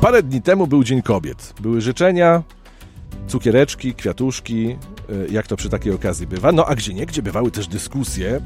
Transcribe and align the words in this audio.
Parę 0.00 0.22
dni 0.22 0.42
temu 0.42 0.66
był 0.66 0.84
Dzień 0.84 1.02
Kobiet. 1.02 1.54
Były 1.60 1.80
życzenia, 1.80 2.42
cukiereczki, 3.28 3.94
kwiatuszki, 3.94 4.68
e, 4.68 4.76
jak 5.30 5.46
to 5.46 5.56
przy 5.56 5.68
takiej 5.68 5.92
okazji 5.92 6.26
bywa. 6.26 6.52
No 6.52 6.66
a 6.66 6.74
gdzie 6.74 6.94
nie, 6.94 7.06
gdzie 7.06 7.22
bywały 7.22 7.50
też 7.50 7.66
dyskusje 7.66 8.36
e, 8.36 8.40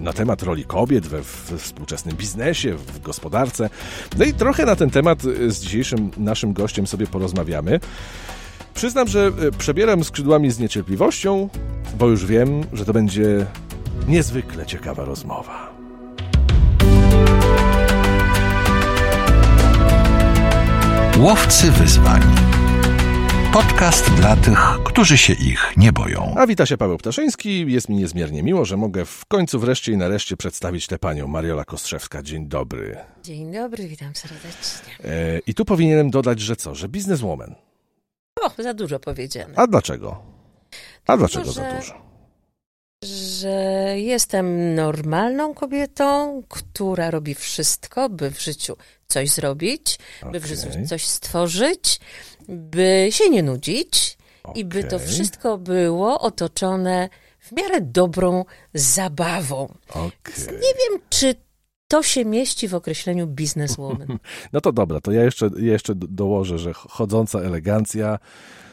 na 0.00 0.12
temat 0.12 0.42
roli 0.42 0.64
kobiet 0.64 1.06
we, 1.06 1.22
we 1.22 1.58
współczesnym 1.58 2.16
biznesie, 2.16 2.74
w 2.74 3.00
gospodarce. 3.00 3.70
No 4.18 4.24
i 4.24 4.32
trochę 4.32 4.66
na 4.66 4.76
ten 4.76 4.90
temat 4.90 5.18
e, 5.24 5.50
z 5.50 5.60
dzisiejszym 5.60 6.10
naszym 6.16 6.52
gościem 6.52 6.86
sobie 6.86 7.06
porozmawiamy. 7.06 7.80
Przyznam, 8.74 9.08
że 9.08 9.32
przebieram 9.58 10.04
skrzydłami 10.04 10.50
z 10.50 10.58
niecierpliwością, 10.58 11.48
bo 11.98 12.08
już 12.08 12.26
wiem, 12.26 12.64
że 12.72 12.84
to 12.84 12.92
będzie 12.92 13.46
niezwykle 14.08 14.66
ciekawa 14.66 15.04
rozmowa. 15.04 15.67
Łowcy 21.18 21.70
wyzwań. 21.70 22.22
Podcast 23.52 24.14
dla 24.14 24.36
tych, 24.36 24.58
którzy 24.84 25.18
się 25.18 25.32
ich 25.32 25.76
nie 25.76 25.92
boją. 25.92 26.34
A 26.36 26.46
wita 26.46 26.66
się 26.66 26.76
Paweł 26.76 26.98
Ptaszyński. 26.98 27.72
Jest 27.72 27.88
mi 27.88 27.96
niezmiernie 27.96 28.42
miło, 28.42 28.64
że 28.64 28.76
mogę 28.76 29.04
w 29.04 29.26
końcu 29.26 29.58
wreszcie 29.60 29.92
i 29.92 29.96
nareszcie 29.96 30.36
przedstawić 30.36 30.86
tę 30.86 30.98
panią 30.98 31.26
Mariola 31.26 31.64
Kostrzewska. 31.64 32.22
Dzień 32.22 32.48
dobry. 32.48 32.96
Dzień 33.22 33.52
dobry, 33.52 33.88
witam 33.88 34.14
serdecznie. 34.14 34.92
E, 35.04 35.38
I 35.46 35.54
tu 35.54 35.64
powinienem 35.64 36.10
dodać, 36.10 36.40
że 36.40 36.56
co? 36.56 36.74
Że 36.74 36.88
bizneswoman. 36.88 37.54
O, 38.40 38.62
za 38.62 38.74
dużo 38.74 38.98
powiedziane. 38.98 39.54
A 39.56 39.66
dlaczego? 39.66 40.22
A 41.06 41.16
dlaczego 41.16 41.52
za 41.52 41.74
dużo? 41.74 42.08
że 43.04 43.94
jestem 43.96 44.74
normalną 44.74 45.54
kobietą, 45.54 46.42
która 46.48 47.10
robi 47.10 47.34
wszystko, 47.34 48.08
by 48.08 48.30
w 48.30 48.40
życiu 48.42 48.76
coś 49.08 49.30
zrobić, 49.30 49.98
okay. 50.20 50.32
by 50.32 50.40
w 50.40 50.46
życiu 50.46 50.68
coś 50.88 51.06
stworzyć, 51.06 52.00
by 52.48 53.08
się 53.10 53.30
nie 53.30 53.42
nudzić 53.42 54.18
okay. 54.42 54.60
i 54.60 54.64
by 54.64 54.84
to 54.84 54.98
wszystko 54.98 55.58
było 55.58 56.20
otoczone 56.20 57.08
w 57.38 57.52
miarę 57.52 57.80
dobrą 57.80 58.44
zabawą. 58.74 59.74
Okay. 59.88 60.12
Nie 60.46 60.74
wiem, 60.74 61.00
czy 61.10 61.34
to 61.88 62.02
się 62.02 62.24
mieści 62.24 62.68
w 62.68 62.74
określeniu 62.74 63.26
businesswoman. 63.26 64.18
No 64.52 64.60
to 64.60 64.72
dobra, 64.72 65.00
to 65.00 65.12
ja 65.12 65.24
jeszcze, 65.24 65.50
jeszcze 65.56 65.94
dołożę, 65.94 66.58
że 66.58 66.72
chodząca 66.74 67.38
elegancja, 67.38 68.18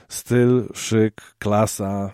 styl, 0.09 0.67
szyk, 0.73 1.21
klasa, 1.39 2.13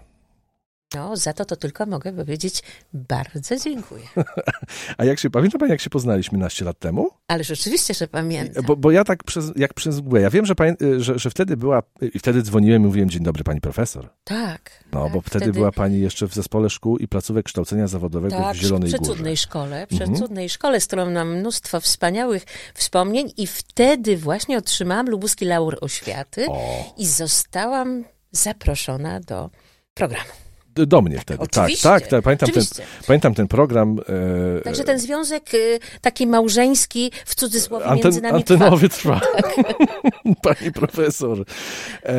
no, 0.96 1.18
za 1.18 1.34
to 1.34 1.46
to 1.46 1.56
tylko 1.56 1.86
mogę 1.86 2.14
powiedzieć 2.14 2.64
bardzo 2.94 3.58
dziękuję. 3.58 4.04
A 4.98 5.06
jak 5.06 5.20
się, 5.20 5.30
pamięta 5.30 5.58
pani, 5.58 5.72
jak 5.72 5.82
się 5.82 5.90
poznaliśmy 5.90 6.38
naście 6.38 6.66
lat 6.66 6.80
temu? 6.80 7.10
Ale 7.28 7.44
rzeczywiście, 7.44 7.94
że 7.94 8.08
pamiętam. 8.08 8.66
Bo, 8.66 8.76
bo 8.76 8.92
ja 8.92 9.04
tak 9.04 9.24
przez, 9.24 9.52
jak 9.56 9.74
przez 9.74 10.02
mgłę, 10.02 10.22
ja 10.22 10.30
wiem, 10.30 10.46
że, 10.46 10.56
że, 10.98 11.20
że 11.20 11.30
wtedy 11.30 11.58
była, 11.58 11.84
i 12.14 12.20
wtedy 12.20 12.42
dzwoniłem 12.42 12.82
i 12.82 12.86
mówiłem, 12.86 13.10
dzień 13.10 13.24
dobry 13.24 13.44
pani 13.44 13.62
profesor. 13.62 14.10
Tak. 14.24 14.84
No, 14.92 15.04
tak, 15.04 15.14
bo 15.14 15.22
wtedy, 15.22 15.46
wtedy, 15.46 15.52
była 15.52 15.72
pani 15.72 16.00
jeszcze 16.00 16.28
w 16.28 16.34
zespole 16.34 16.70
szkół 16.70 16.98
i 16.98 17.08
placówek 17.08 17.46
kształcenia 17.46 17.88
zawodowego 17.88 18.38
tak, 18.38 18.56
w 18.56 18.60
Zielonej 18.60 18.90
przy 18.90 18.98
Górze. 18.98 19.12
cudnej 19.12 19.38
szkole, 19.38 19.88
przy 19.88 20.04
mhm. 20.04 20.50
szkole, 20.50 20.82
z 20.82 20.88
którą 20.88 21.12
mam 21.12 21.38
mnóstwo 21.38 21.82
wspaniałych 21.82 22.46
wspomnień 22.74 23.32
i 23.38 23.48
wtedy 23.48 24.18
właśnie 24.18 24.58
otrzymałam 24.58 25.10
lubuski 25.10 25.46
laur 25.46 25.78
oświaty 25.82 26.46
o. 26.50 26.94
i 26.98 27.08
zostałam 27.08 28.04
zaproszona 28.32 29.20
do 29.20 29.50
programu 29.94 30.51
do 30.88 31.02
mnie 31.02 31.20
wtedy. 31.20 31.40
Tak, 31.40 31.50
Oczywiście. 31.50 31.90
Tak, 31.90 32.02
tak, 32.02 32.10
tak. 32.10 32.24
Pamiętam, 32.24 32.50
ten, 32.50 32.64
pamiętam 33.08 33.34
ten 33.34 33.48
program. 33.48 34.00
E, 34.60 34.62
Także 34.62 34.84
ten 34.84 35.00
związek 35.00 35.54
e, 35.54 35.58
taki 36.02 36.28
małżeński, 36.28 37.12
w 37.26 37.36
cudzysłowie, 37.36 37.86
anten, 37.86 38.04
między 38.04 38.22
nami 38.22 38.36
antenowy 38.36 38.90
trwa. 38.90 39.20
trwa. 39.20 39.42
Tak. 39.42 39.56
Pani 40.44 40.72
profesor. 40.72 41.46
E, 42.06 42.14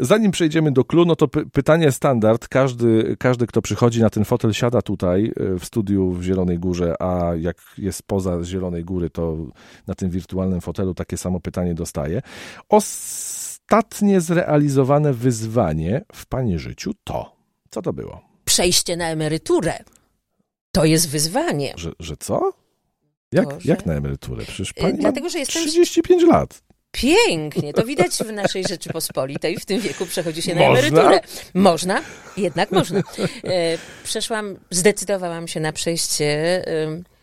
zanim 0.00 0.30
przejdziemy 0.30 0.72
do 0.72 0.84
klu, 0.84 1.04
no 1.04 1.16
to 1.16 1.28
py 1.28 1.46
pytanie 1.46 1.92
standard. 1.92 2.48
Każdy, 2.48 3.16
każdy, 3.18 3.46
kto 3.46 3.62
przychodzi 3.62 4.00
na 4.00 4.10
ten 4.10 4.24
fotel, 4.24 4.52
siada 4.52 4.82
tutaj 4.82 5.32
e, 5.54 5.58
w 5.58 5.64
studiu 5.64 6.10
w 6.10 6.22
Zielonej 6.22 6.58
Górze, 6.58 6.94
a 7.02 7.30
jak 7.40 7.56
jest 7.78 8.02
poza 8.02 8.44
Zielonej 8.44 8.84
Góry, 8.84 9.10
to 9.10 9.36
na 9.86 9.94
tym 9.94 10.10
wirtualnym 10.10 10.60
fotelu 10.60 10.94
takie 10.94 11.16
samo 11.16 11.40
pytanie 11.40 11.74
dostaje. 11.74 12.22
O 12.68 12.80
ostatnie 13.66 14.20
zrealizowane 14.20 15.12
wyzwanie 15.12 16.04
w 16.14 16.26
Pani 16.26 16.58
życiu 16.58 16.92
to? 17.04 17.36
Co 17.70 17.82
to 17.82 17.92
było? 17.92 18.20
Przejście 18.44 18.96
na 18.96 19.08
emeryturę. 19.08 19.78
To 20.72 20.84
jest 20.84 21.08
wyzwanie. 21.08 21.72
Że, 21.76 21.92
że 22.00 22.16
co? 22.16 22.52
Jak, 23.32 23.64
jak 23.64 23.86
na 23.86 23.94
emeryturę? 23.94 24.44
Przecież 24.44 24.72
Pani 24.72 24.98
Dlatego, 24.98 25.28
że 25.28 25.38
jestem... 25.38 25.62
35 25.62 26.22
lat. 26.22 26.62
Pięknie, 26.90 27.72
to 27.72 27.84
widać 27.84 28.12
w 28.12 28.32
naszej 28.32 28.64
Rzeczypospolitej. 28.64 29.56
W 29.56 29.64
tym 29.64 29.80
wieku 29.80 30.06
przechodzi 30.06 30.42
się 30.42 30.54
na 30.54 30.60
emeryturę. 30.60 31.20
Można, 31.54 32.02
jednak 32.36 32.72
można. 32.72 32.98
E, 33.44 33.78
przeszłam, 34.04 34.56
zdecydowałam 34.70 35.48
się 35.48 35.60
na 35.60 35.72
przejście 35.72 36.26
E, 36.66 37.15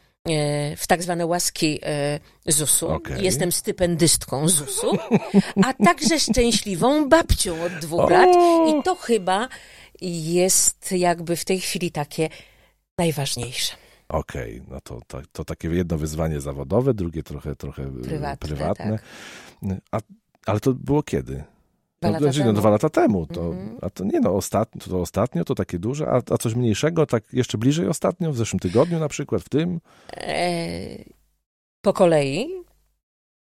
w 0.78 0.88
tak 0.88 1.03
zwane 1.03 1.25
łaski 1.25 1.79
e, 1.84 2.19
ZUS-u. 2.47 2.88
Okay. 2.88 3.22
Jestem 3.22 3.51
stypendystką 3.51 4.50
ZUS-u, 4.50 4.97
a 5.66 5.73
także 5.73 6.19
szczęśliwą 6.19 7.09
babcią 7.09 7.63
od 7.63 7.73
dwóch 7.73 8.00
o! 8.00 8.09
lat. 8.09 8.29
I 8.69 8.84
to 8.84 8.95
chyba 8.95 9.47
jest 10.01 10.91
jakby 10.91 11.35
w 11.35 11.45
tej 11.45 11.59
chwili 11.59 11.91
takie 11.91 12.29
najważniejsze. 12.97 13.75
Okej, 14.09 14.59
okay, 14.59 14.73
no 14.73 14.81
to, 14.81 15.00
to, 15.07 15.22
to, 15.31 15.45
takie 15.45 15.67
jedno 15.67 15.97
wyzwanie 15.97 16.41
zawodowe, 16.41 16.94
drugie 16.94 17.23
trochę, 17.23 17.55
trochę 17.55 17.91
prywatne. 17.91 18.47
prywatne. 18.47 19.00
Tak. 19.61 19.78
A, 19.91 20.00
ale 20.45 20.59
to 20.59 20.73
było 20.73 21.03
kiedy? 21.03 21.44
Dwa 22.03 22.12
no, 22.12 22.14
lata 22.19 22.34
znaczy, 22.34 22.46
no, 22.46 22.53
dwa 22.53 22.69
lata 22.69 22.90
temu. 22.90 23.25
To, 23.25 23.41
mm 23.41 23.58
-hmm. 23.58 23.78
A 23.81 23.90
to 23.90 24.03
nie 24.03 24.19
no, 24.19 24.36
ostatnio 24.36 24.81
to, 24.81 25.02
ostatnio 25.02 25.46
to 25.46 25.56
takie 25.56 25.80
duże, 25.80 26.08
a, 26.08 26.22
a 26.34 26.38
coś 26.38 26.56
mniejszego, 26.56 27.06
tak 27.06 27.24
jeszcze 27.34 27.58
bliżej 27.58 27.88
ostatnio, 27.88 28.31
w 28.31 28.38
zeszłym 28.38 28.59
tygodniu 28.59 29.00
na 29.00 29.08
przykład, 29.08 29.41
w 29.41 29.50
tym? 29.50 29.80
E, 30.18 30.97
po 31.81 31.94
kolei. 31.94 32.47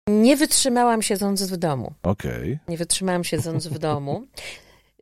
Nie 0.08 0.38
wytrzymałam 0.38 1.02
siedząc 1.02 1.44
w 1.44 1.58
domu. 1.58 1.94
Okej. 2.04 2.54
Okay. 2.54 2.60
Nie 2.68 2.78
wytrzymałam 2.78 3.24
siedząc 3.24 3.68
w 3.68 3.80
domu. 3.80 4.28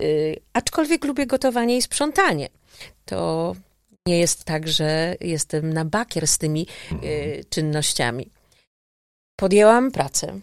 Y, 0.04 0.40
aczkolwiek 0.54 1.06
lubię 1.06 1.26
gotowanie 1.26 1.78
i 1.78 1.82
sprzątanie. 1.82 2.50
To 3.06 3.56
nie 4.08 4.20
jest 4.20 4.44
tak, 4.44 4.68
że 4.68 5.16
jestem 5.22 5.74
na 5.74 5.86
bakier 5.86 6.28
z 6.28 6.38
tymi 6.38 6.68
mm 6.92 7.04
y, 7.04 7.44
czynnościami. 7.50 8.30
Podjęłam 9.36 9.92
pracę 9.92 10.40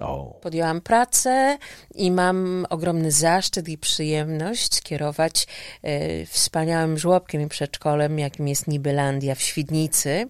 Oh. 0.00 0.40
Podjęłam 0.40 0.80
pracę 0.80 1.58
i 1.94 2.10
mam 2.10 2.66
ogromny 2.70 3.12
zaszczyt 3.12 3.68
i 3.68 3.78
przyjemność 3.78 4.80
kierować 4.80 5.46
e, 5.82 6.26
wspaniałym 6.26 6.98
żłobkiem 6.98 7.42
i 7.42 7.48
przedszkolem, 7.48 8.18
jakim 8.18 8.48
jest 8.48 8.68
Nibelandia 8.68 9.34
w 9.34 9.42
Świdnicy. 9.42 10.28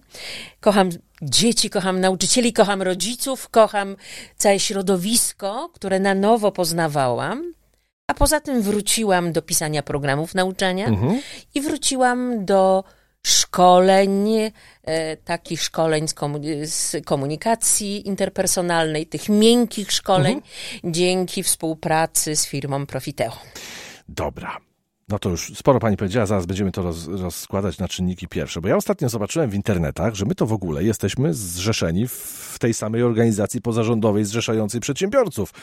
Kocham 0.59 0.89
dzieci, 1.21 1.69
kocham 1.69 1.99
nauczycieli, 1.99 2.53
kocham 2.53 2.81
rodziców, 2.81 3.49
kocham 3.49 3.95
całe 4.37 4.59
środowisko, 4.59 5.69
które 5.73 5.99
na 5.99 6.15
nowo 6.15 6.51
poznawałam. 6.51 7.53
A 8.07 8.13
poza 8.13 8.39
tym 8.39 8.61
wróciłam 8.61 9.31
do 9.31 9.41
pisania 9.41 9.83
programów 9.83 10.35
nauczania 10.35 10.87
mhm. 10.87 11.21
i 11.55 11.61
wróciłam 11.61 12.45
do 12.45 12.83
szkoleń, 13.25 14.27
e, 14.83 15.17
takich 15.17 15.61
szkoleń 15.61 16.05
z, 16.63 16.95
komunikacji 17.05 18.07
interpersonalnej, 18.07 19.07
tych 19.07 19.29
miękkich 19.29 19.91
szkoleń, 19.91 20.33
mhm. 20.33 20.93
dzięki 20.93 21.43
współpracy 21.43 22.35
z 22.35 22.45
firmą 22.47 22.85
Profiteo. 22.85 23.31
Dobra. 24.09 24.57
No 25.09 25.19
to 25.19 25.29
już 25.29 25.53
sporo 25.55 25.79
pani 25.79 25.97
powiedziała, 25.97 26.25
zaraz 26.25 26.45
będziemy 26.45 26.71
to 26.71 26.81
roz, 26.81 27.07
rozkładać 27.07 27.77
na 27.77 27.87
czynniki 27.87 28.27
pierwsze, 28.27 28.61
bo 28.61 28.67
ja 28.67 28.75
ostatnio 28.75 29.09
zobaczyłem 29.09 29.49
w 29.49 29.53
internetach, 29.53 30.15
że 30.15 30.25
my 30.25 30.35
to 30.35 30.45
w 30.45 30.53
ogóle 30.53 30.83
jesteśmy 30.83 31.33
zrzeszeni 31.33 32.07
w 32.07 32.55
tej 32.59 32.73
samej 32.73 33.03
organizacji 33.03 33.61
pozarządowej 33.61 34.25
zrzeszającej 34.25 34.81
przedsiębiorców 34.81 35.53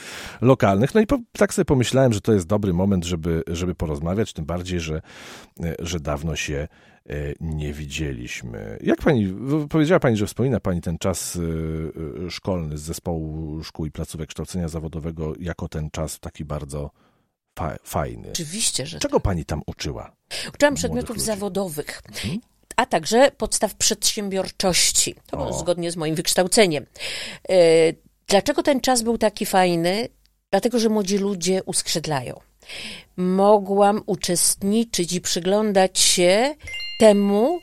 lokalnych. 0.40 0.94
No 0.94 1.00
i 1.00 1.06
po, 1.06 1.18
tak 1.32 1.54
sobie 1.54 1.64
pomyślałem, 1.64 2.12
że 2.12 2.20
to 2.20 2.32
jest 2.32 2.46
dobry 2.46 2.72
moment, 2.72 3.04
żeby, 3.04 3.42
żeby 3.46 3.74
porozmawiać, 3.74 4.32
tym 4.32 4.44
bardziej, 4.44 4.80
że, 4.80 5.02
że 5.78 6.00
dawno 6.00 6.36
się 6.36 6.54
E, 6.62 6.68
nie 7.40 7.72
widzieliśmy. 7.72 8.78
Jak 8.82 8.98
pani, 9.02 9.34
powiedziała 9.70 10.00
pani, 10.00 10.16
że 10.16 10.26
wspomina 10.26 10.60
pani 10.60 10.80
ten 10.80 10.98
czas 10.98 11.36
e, 11.36 12.26
e, 12.26 12.30
szkolny 12.30 12.78
z 12.78 12.82
zespołu 12.82 13.64
szkół 13.64 13.86
i 13.86 13.90
placówek 13.90 14.28
kształcenia 14.28 14.68
zawodowego 14.68 15.32
jako 15.40 15.68
ten 15.68 15.90
czas 15.90 16.20
taki 16.20 16.44
bardzo 16.44 16.90
fa 17.58 17.76
fajny. 17.84 18.28
Oczywiście, 18.30 18.86
że 18.86 18.98
Czego 18.98 19.16
tak. 19.16 19.22
pani 19.22 19.44
tam 19.44 19.62
uczyła? 19.66 20.12
Uczyłam 20.54 20.74
przedmiotów 20.74 21.16
ludzi? 21.16 21.26
zawodowych. 21.26 22.02
Mhm. 22.08 22.40
A 22.76 22.86
także 22.86 23.30
podstaw 23.36 23.74
przedsiębiorczości. 23.74 25.14
To 25.26 25.36
było 25.36 25.52
zgodnie 25.52 25.90
z 25.90 25.96
moim 25.96 26.14
wykształceniem. 26.14 26.86
Dlaczego 28.28 28.62
ten 28.62 28.80
czas 28.80 29.02
był 29.02 29.18
taki 29.18 29.46
fajny? 29.46 30.08
Dlatego, 30.50 30.78
że 30.78 30.88
młodzi 30.88 31.18
ludzie 31.18 31.62
uskrzydlają. 31.64 32.40
Mogłam 33.16 34.02
uczestniczyć 34.06 35.12
i 35.12 35.20
przyglądać 35.20 35.98
się 35.98 36.54
temu, 36.98 37.60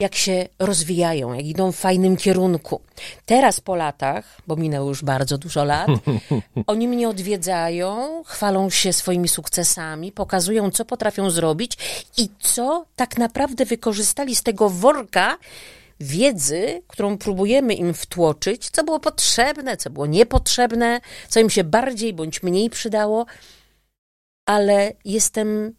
jak 0.00 0.14
się 0.14 0.48
rozwijają, 0.58 1.32
jak 1.32 1.46
idą 1.46 1.72
w 1.72 1.76
fajnym 1.76 2.16
kierunku. 2.16 2.80
Teraz 3.26 3.60
po 3.60 3.74
latach, 3.74 4.40
bo 4.46 4.56
minęło 4.56 4.88
już 4.88 5.04
bardzo 5.04 5.38
dużo 5.38 5.64
lat, 5.64 5.88
oni 6.66 6.88
mnie 6.88 7.08
odwiedzają, 7.08 8.22
chwalą 8.26 8.70
się 8.70 8.92
swoimi 8.92 9.28
sukcesami, 9.28 10.12
pokazują, 10.12 10.70
co 10.70 10.84
potrafią 10.84 11.30
zrobić 11.30 11.78
i 12.18 12.28
co 12.40 12.86
tak 12.96 13.18
naprawdę 13.18 13.64
wykorzystali 13.64 14.36
z 14.36 14.42
tego 14.42 14.70
worka 14.70 15.38
wiedzy, 16.00 16.82
którą 16.88 17.18
próbujemy 17.18 17.74
im 17.74 17.94
wtłoczyć, 17.94 18.70
co 18.70 18.84
było 18.84 19.00
potrzebne, 19.00 19.76
co 19.76 19.90
było 19.90 20.06
niepotrzebne, 20.06 21.00
co 21.28 21.40
im 21.40 21.50
się 21.50 21.64
bardziej 21.64 22.12
bądź 22.14 22.42
mniej 22.42 22.70
przydało, 22.70 23.26
ale 24.46 24.92
jestem 25.04 25.74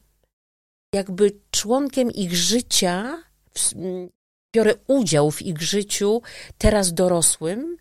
jakby 0.94 1.31
członkiem 1.51 2.12
ich 2.12 2.35
życia 2.35 3.23
biorę 4.56 4.75
udział 4.88 5.31
w 5.31 5.41
ich 5.41 5.62
życiu, 5.62 6.21
teraz 6.57 6.94
dorosłym 6.94 7.77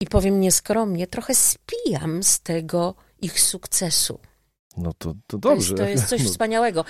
i 0.00 0.06
powiem 0.06 0.40
nieskromnie, 0.40 1.06
trochę 1.06 1.34
spijam 1.34 2.22
z 2.22 2.40
tego 2.40 2.94
ich 3.22 3.40
sukcesu. 3.40 4.18
No 4.76 4.92
to, 4.98 5.14
to 5.26 5.38
dobrze. 5.38 5.74
To 5.74 5.82
jest, 5.82 5.86
to 5.86 5.88
jest 5.88 6.08
coś 6.08 6.22
no. 6.24 6.30
wspaniałego. 6.30 6.84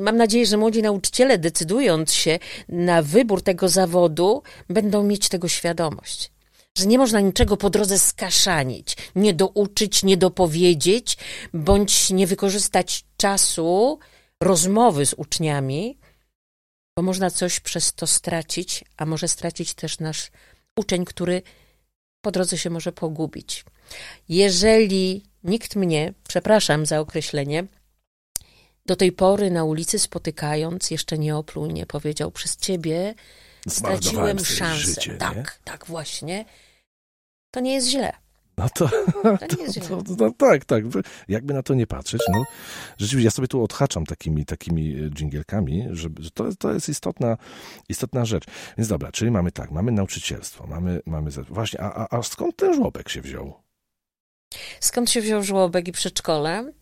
Mam 0.00 0.16
nadzieję, 0.16 0.46
że 0.46 0.56
młodzi 0.56 0.82
nauczyciele, 0.82 1.38
decydując 1.38 2.12
się 2.12 2.38
na 2.68 3.02
wybór 3.02 3.42
tego 3.42 3.68
zawodu, 3.68 4.42
będą 4.68 5.02
mieć 5.02 5.28
tego 5.28 5.48
świadomość. 5.48 6.33
Że 6.78 6.86
nie 6.86 6.98
można 6.98 7.20
niczego 7.20 7.56
po 7.56 7.70
drodze 7.70 7.98
skaszanić, 7.98 8.96
nie 9.16 9.34
douczyć, 9.34 10.02
nie 10.02 10.16
dopowiedzieć, 10.16 11.16
bądź 11.52 12.10
nie 12.10 12.26
wykorzystać 12.26 13.04
czasu 13.16 13.98
rozmowy 14.42 15.06
z 15.06 15.14
uczniami, 15.14 15.98
bo 16.96 17.02
można 17.02 17.30
coś 17.30 17.60
przez 17.60 17.94
to 17.94 18.06
stracić, 18.06 18.84
a 18.96 19.06
może 19.06 19.28
stracić 19.28 19.74
też 19.74 19.98
nasz 19.98 20.30
uczeń, 20.76 21.04
który 21.04 21.42
po 22.20 22.30
drodze 22.30 22.58
się 22.58 22.70
może 22.70 22.92
pogubić. 22.92 23.64
Jeżeli 24.28 25.24
nikt 25.44 25.76
mnie, 25.76 26.12
przepraszam 26.28 26.86
za 26.86 27.00
określenie, 27.00 27.66
do 28.86 28.96
tej 28.96 29.12
pory 29.12 29.50
na 29.50 29.64
ulicy 29.64 29.98
spotykając, 29.98 30.90
jeszcze 30.90 31.18
nie 31.18 31.36
opluł, 31.36 31.66
nie 31.66 31.86
powiedział 31.86 32.30
przez 32.30 32.56
ciebie, 32.56 33.14
straciłem 33.68 34.44
szansę. 34.44 34.80
Życie, 34.80 35.14
tak, 35.14 35.36
nie? 35.36 35.44
tak 35.64 35.86
właśnie. 35.86 36.44
To 37.54 37.60
nie 37.60 37.74
jest 37.74 37.88
źle. 37.88 38.12
No 38.58 38.68
to, 38.68 38.88
to, 38.88 39.38
to, 40.04 40.14
no 40.18 40.30
tak, 40.30 40.64
tak. 40.64 40.84
Jakby 41.28 41.54
na 41.54 41.62
to 41.62 41.74
nie 41.74 41.86
patrzeć, 41.86 42.22
no 42.32 42.44
rzeczywiście 42.98 43.24
ja 43.24 43.30
sobie 43.30 43.48
tu 43.48 43.62
odhaczam 43.62 44.06
takimi, 44.06 44.44
takimi 44.44 44.94
e, 44.94 45.10
dżingielkami, 45.10 45.86
że, 45.90 46.08
że 46.18 46.30
to, 46.30 46.44
to 46.58 46.72
jest 46.72 46.88
istotna, 46.88 47.36
istotna 47.88 48.24
rzecz. 48.24 48.44
Więc 48.78 48.88
dobra, 48.88 49.12
czyli 49.12 49.30
mamy 49.30 49.52
tak, 49.52 49.70
mamy 49.70 49.92
nauczycielstwo, 49.92 50.66
mamy, 50.66 51.00
mamy 51.06 51.30
właśnie, 51.30 51.80
a, 51.80 51.92
a, 51.94 52.18
a 52.18 52.22
skąd 52.22 52.56
ten 52.56 52.74
żłobek 52.74 53.08
się 53.08 53.20
wziął? 53.20 53.54
Skąd 54.80 55.10
się 55.10 55.20
wziął 55.20 55.42
żłobek 55.42 55.88
i 55.88 55.92
przedszkole? 55.92 56.72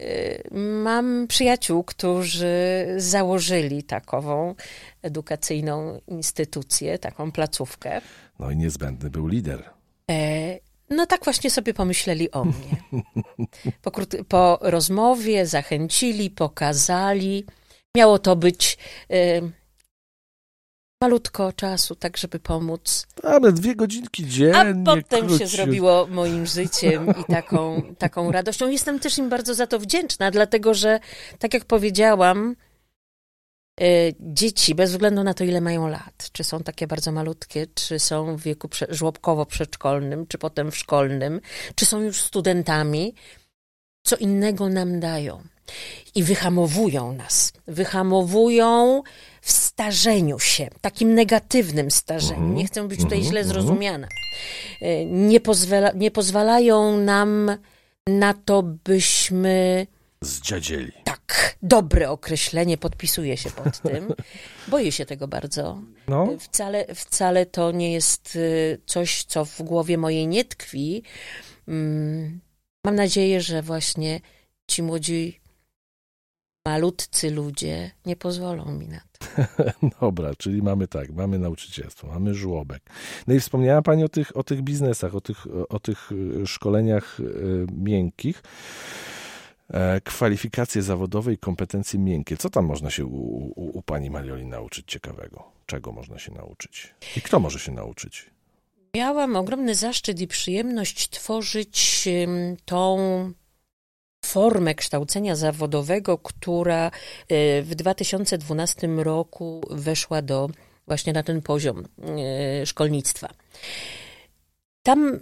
Y, 0.00 0.48
mam 0.82 1.26
przyjaciół, 1.26 1.84
którzy 1.84 2.54
założyli 2.96 3.82
takową 3.82 4.54
edukacyjną 5.02 6.00
instytucję, 6.06 6.98
taką 6.98 7.32
placówkę. 7.32 8.00
No 8.38 8.50
i 8.50 8.56
niezbędny 8.56 9.10
był 9.10 9.26
lider. 9.26 9.81
E, 10.10 10.58
no 10.90 11.06
tak 11.06 11.24
właśnie 11.24 11.50
sobie 11.50 11.74
pomyśleli 11.74 12.30
o 12.30 12.44
mnie. 12.44 12.82
Po, 13.82 13.90
po 14.28 14.58
rozmowie 14.60 15.46
zachęcili, 15.46 16.30
pokazali. 16.30 17.44
Miało 17.96 18.18
to 18.18 18.36
być 18.36 18.78
y, 19.12 19.52
malutko 21.02 21.52
czasu, 21.52 21.94
tak 21.94 22.16
żeby 22.16 22.38
pomóc. 22.38 23.06
Ale 23.22 23.52
dwie 23.52 23.74
godzinki 23.76 24.26
dziennie. 24.26 24.82
A 24.84 24.94
potem 24.94 25.38
się 25.38 25.46
zrobiło 25.46 26.06
moim 26.10 26.46
życiem 26.46 27.14
i 27.20 27.24
taką, 27.32 27.82
taką 27.98 28.32
radością. 28.32 28.68
Jestem 28.68 28.98
też 29.00 29.18
im 29.18 29.28
bardzo 29.28 29.54
za 29.54 29.66
to 29.66 29.78
wdzięczna, 29.78 30.30
dlatego 30.30 30.74
że, 30.74 31.00
tak 31.38 31.54
jak 31.54 31.64
powiedziałam, 31.64 32.56
dzieci, 34.20 34.74
bez 34.74 34.90
względu 34.90 35.24
na 35.24 35.34
to, 35.34 35.44
ile 35.44 35.60
mają 35.60 35.88
lat, 35.88 36.28
czy 36.32 36.44
są 36.44 36.62
takie 36.62 36.86
bardzo 36.86 37.12
malutkie, 37.12 37.66
czy 37.74 37.98
są 37.98 38.36
w 38.36 38.42
wieku 38.42 38.68
żłobkowo-przedszkolnym, 38.88 40.26
czy 40.28 40.38
potem 40.38 40.70
w 40.70 40.76
szkolnym, 40.76 41.40
czy 41.74 41.86
są 41.86 42.00
już 42.00 42.20
studentami, 42.20 43.14
co 44.02 44.16
innego 44.16 44.68
nam 44.68 45.00
dają. 45.00 45.42
I 46.14 46.22
wyhamowują 46.22 47.12
nas. 47.12 47.52
Wyhamowują 47.66 49.02
w 49.40 49.52
starzeniu 49.52 50.38
się, 50.38 50.68
takim 50.80 51.14
negatywnym 51.14 51.90
starzeniu. 51.90 52.40
Mhm. 52.40 52.54
Nie 52.54 52.66
chcę 52.66 52.88
być 52.88 53.00
tutaj 53.00 53.18
mhm. 53.18 53.30
źle 53.30 53.40
mhm. 53.40 53.54
zrozumiana. 53.54 54.08
Y, 54.82 55.06
nie, 55.06 55.40
pozwala, 55.40 55.92
nie 55.94 56.10
pozwalają 56.10 56.96
nam 56.96 57.56
na 58.06 58.34
to, 58.34 58.62
byśmy 58.62 59.86
Zdziadzieli. 60.22 60.92
Tak, 61.04 61.56
dobre 61.62 62.10
określenie, 62.10 62.78
podpisuję 62.78 63.36
się 63.36 63.50
pod 63.50 63.80
tym. 63.80 64.12
Boję 64.68 64.92
się 64.92 65.06
tego 65.06 65.28
bardzo. 65.28 65.82
No. 66.08 66.28
Wcale, 66.38 66.94
wcale 66.94 67.46
to 67.46 67.72
nie 67.72 67.92
jest 67.92 68.36
y, 68.36 68.80
coś, 68.86 69.24
co 69.24 69.44
w 69.44 69.62
głowie 69.62 69.98
mojej 69.98 70.28
nie 70.28 70.44
tkwi. 70.44 71.02
Mm, 71.68 72.40
mam 72.84 72.94
nadzieję, 72.94 73.40
że 73.40 73.62
właśnie 73.62 74.20
ci 74.70 74.82
młodzi, 74.82 75.40
malutcy 76.66 77.30
ludzie 77.30 77.90
nie 78.06 78.16
pozwolą 78.16 78.72
mi 78.72 78.88
na 78.88 79.00
to. 79.00 79.26
Dobra, 80.00 80.34
czyli 80.38 80.62
mamy 80.62 80.88
tak, 80.88 81.10
mamy 81.10 81.38
nauczycielstwo, 81.38 82.06
mamy 82.06 82.34
żłobek. 82.34 82.82
No 83.26 83.34
i 83.34 83.40
wspomniała 83.40 83.82
Pani 83.82 84.04
o 84.04 84.08
tych, 84.08 84.36
o 84.36 84.42
tych 84.42 84.62
biznesach, 84.62 85.14
o 85.14 85.20
tych, 85.20 85.46
o 85.68 85.80
tych 85.80 86.12
y, 86.12 86.46
szkoleniach 86.46 87.20
y, 87.20 87.66
miękkich. 87.72 88.42
E, 89.72 90.00
kwalifikacje 90.00 90.82
zawodowe 90.82 91.32
i 91.32 91.38
kompetencje 91.38 91.98
miękkie. 91.98 92.36
Co 92.36 92.50
tam 92.50 92.64
można 92.64 92.90
się 92.90 93.04
u, 93.04 93.16
u, 93.56 93.78
u 93.78 93.82
pani 93.82 94.10
Marioli 94.10 94.46
nauczyć 94.46 94.86
ciekawego? 94.86 95.44
Czego 95.66 95.92
można 95.92 96.18
się 96.18 96.32
nauczyć? 96.32 96.94
I 97.16 97.20
kto 97.20 97.40
może 97.40 97.58
się 97.58 97.72
nauczyć? 97.72 98.30
Miałam 98.94 99.36
ogromny 99.36 99.74
zaszczyt 99.74 100.20
i 100.20 100.26
przyjemność 100.26 101.08
tworzyć 101.08 102.08
tą 102.64 102.98
formę 104.24 104.74
kształcenia 104.74 105.36
zawodowego, 105.36 106.18
która 106.18 106.86
e, 106.86 107.62
w 107.62 107.74
2012 107.74 108.86
roku 108.86 109.60
weszła 109.70 110.22
do 110.22 110.50
właśnie 110.86 111.12
na 111.12 111.22
ten 111.22 111.42
poziom 111.42 111.84
e, 112.62 112.66
szkolnictwa. 112.66 113.28
Tam 114.82 115.20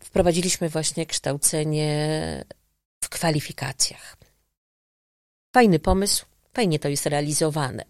wprowadziliśmy 0.00 0.68
właśnie 0.68 1.06
kształcenie 1.06 2.44
kwalifikacjach. 3.18 4.16
Fajny 5.54 5.78
pomysł, 5.78 6.26
fajnie 6.54 6.78
to 6.78 6.88
jest 6.88 7.06
realizowane. 7.06 7.84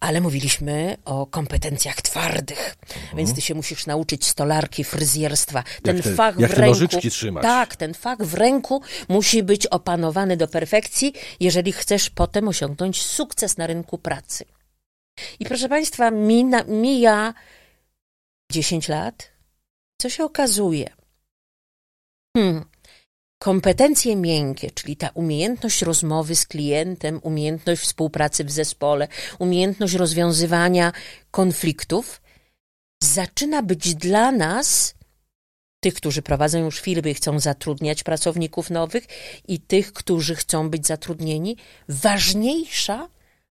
Ale 0.00 0.20
mówiliśmy 0.20 0.96
o 1.04 1.26
kompetencjach 1.26 2.02
twardych, 2.02 2.76
mhm. 2.96 3.16
więc 3.16 3.34
ty 3.34 3.40
się 3.40 3.54
musisz 3.54 3.86
nauczyć 3.86 4.26
stolarki, 4.26 4.84
fryzjerstwa. 4.84 5.64
Ten 5.82 5.96
jak 5.96 6.04
te, 6.04 6.14
fach 6.14 6.38
jak 6.38 6.50
w 6.50 6.58
ręku. 6.58 7.42
Tak, 7.42 7.76
ten 7.76 7.94
fach 7.94 8.18
w 8.18 8.34
ręku 8.34 8.82
musi 9.08 9.42
być 9.42 9.66
opanowany 9.66 10.36
do 10.36 10.48
perfekcji, 10.48 11.12
jeżeli 11.40 11.72
chcesz 11.72 12.10
potem 12.10 12.48
osiągnąć 12.48 13.02
sukces 13.02 13.56
na 13.56 13.66
rynku 13.66 13.98
pracy. 13.98 14.44
I 15.40 15.44
proszę 15.44 15.68
Państwa, 15.68 16.10
mina, 16.10 16.64
mija 16.64 17.34
10 18.52 18.88
lat. 18.88 19.30
Co 20.00 20.10
się 20.10 20.24
okazuje? 20.24 20.90
Hmm, 22.36 22.64
Kompetencje 23.38 24.16
miękkie, 24.16 24.70
czyli 24.70 24.96
ta 24.96 25.08
umiejętność 25.14 25.82
rozmowy 25.82 26.36
z 26.36 26.46
klientem, 26.46 27.20
umiejętność 27.22 27.82
współpracy 27.82 28.44
w 28.44 28.50
zespole, 28.50 29.08
umiejętność 29.38 29.94
rozwiązywania 29.94 30.92
konfliktów, 31.30 32.22
zaczyna 33.02 33.62
być 33.62 33.94
dla 33.94 34.32
nas, 34.32 34.94
tych, 35.80 35.94
którzy 35.94 36.22
prowadzą 36.22 36.58
już 36.58 36.80
firmy 36.80 37.10
i 37.10 37.14
chcą 37.14 37.40
zatrudniać 37.40 38.02
pracowników 38.02 38.70
nowych, 38.70 39.06
i 39.48 39.60
tych, 39.60 39.92
którzy 39.92 40.34
chcą 40.34 40.70
być 40.70 40.86
zatrudnieni, 40.86 41.56
ważniejsza 41.88 43.08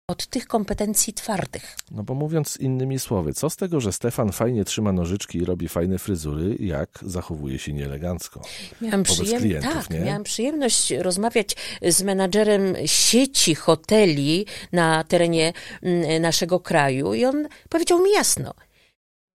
od 0.09 0.27
tych 0.27 0.47
kompetencji 0.47 1.13
twardych. 1.13 1.77
No 1.91 2.03
bo 2.03 2.15
mówiąc 2.15 2.57
innymi 2.57 2.99
słowy, 2.99 3.35
co 3.35 3.51
z 3.51 3.57
tego, 3.57 3.81
że 3.81 3.93
Stefan 3.93 4.33
fajnie 4.33 4.65
trzyma 4.65 4.93
nożyczki 4.93 5.39
i 5.39 5.45
robi 5.45 5.69
fajne 5.69 5.99
fryzury, 5.99 6.57
jak 6.61 6.99
zachowuje 7.03 7.59
się 7.59 7.73
nieelegancko 7.73 8.43
miałam 8.81 9.03
wobec 9.03 9.35
klientów, 9.35 9.73
tak, 9.73 9.91
nie? 9.91 10.01
miałam 10.01 10.25
przyjemność 10.25 10.91
rozmawiać 10.91 11.57
z 11.83 12.03
menadżerem 12.03 12.75
sieci 12.87 13.55
hoteli 13.55 14.47
na 14.73 15.05
terenie 15.05 15.53
mm, 15.83 16.23
naszego 16.23 16.61
kraju 16.61 17.15
i 17.15 17.25
on 17.25 17.49
powiedział 17.69 18.03
mi 18.03 18.11
jasno, 18.11 18.55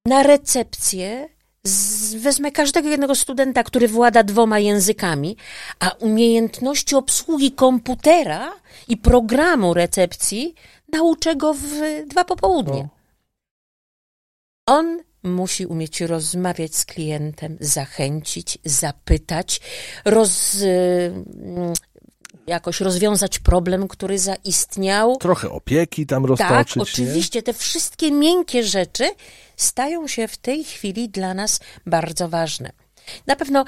na 0.06 0.24
recepcję 0.24 1.30
wezmę 2.18 2.52
każdego 2.52 2.90
jednego 2.90 3.16
studenta, 3.16 3.64
który 3.64 3.88
włada 3.88 4.24
dwoma 4.24 4.60
językami, 4.60 5.38
a 5.80 5.90
umiejętności 5.90 6.96
obsługi 6.96 7.52
komputera 7.52 8.54
i 8.88 8.98
programu 8.98 9.74
recepcji 9.74 10.56
nauczę 10.92 11.36
go 11.36 11.54
w 11.54 11.82
dwa 12.08 12.24
popołudnie. 12.24 12.88
On 14.68 15.04
musi 15.24 15.66
umieć 15.66 16.02
rozmawiać 16.02 16.76
z 16.76 16.86
klientem, 16.86 17.58
zachęcić, 17.60 18.58
zapytać, 18.66 19.62
roz, 20.06 20.58
jakoś 22.48 22.82
rozwiązać 22.82 23.40
problem, 23.40 23.88
który 23.88 24.20
zaistniał. 24.20 25.18
Trochę 25.18 25.50
opieki 25.50 26.06
tam 26.06 26.24
Tak, 26.24 26.30
roztoczyć, 26.30 26.78
oczywiście 26.78 27.44
te 27.44 27.54
wszystkie 27.54 28.12
miękkie 28.12 28.64
rzeczy 28.64 29.10
stają 29.58 30.08
się 30.08 30.28
w 30.28 30.38
tej 30.38 30.64
chwili 30.64 31.10
dla 31.10 31.34
nas 31.34 31.60
bardzo 31.86 32.30
ważne. 32.30 32.72
Na 33.28 33.36
pewno 33.36 33.66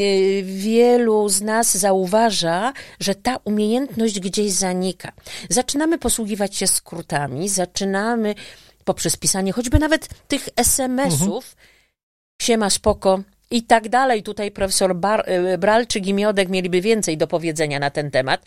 y, 0.00 0.42
wielu 0.44 1.28
z 1.28 1.40
nas 1.40 1.76
zauważa, 1.76 2.72
że 3.00 3.14
ta 3.14 3.36
umiejętność 3.44 4.20
gdzieś 4.20 4.52
zanika. 4.52 5.12
Zaczynamy 5.50 5.98
posługiwać 5.98 6.56
się 6.56 6.66
skrótami, 6.66 7.48
zaczynamy 7.48 8.34
poprzez 8.84 9.16
pisanie 9.16 9.52
choćby 9.52 9.78
nawet 9.78 10.08
tych 10.28 10.48
SMS-ów, 10.56 11.56
siema 12.42 12.70
spoko 12.70 13.20
i 13.50 13.62
tak 13.62 13.88
dalej. 13.88 14.22
Tutaj 14.22 14.50
profesor 14.50 14.96
Bar- 14.96 15.28
y, 15.30 15.58
Bralczyk 15.58 16.06
i 16.06 16.14
Miodek 16.14 16.48
mieliby 16.48 16.80
więcej 16.80 17.16
do 17.16 17.26
powiedzenia 17.26 17.78
na 17.78 17.90
ten 17.90 18.10
temat. 18.10 18.44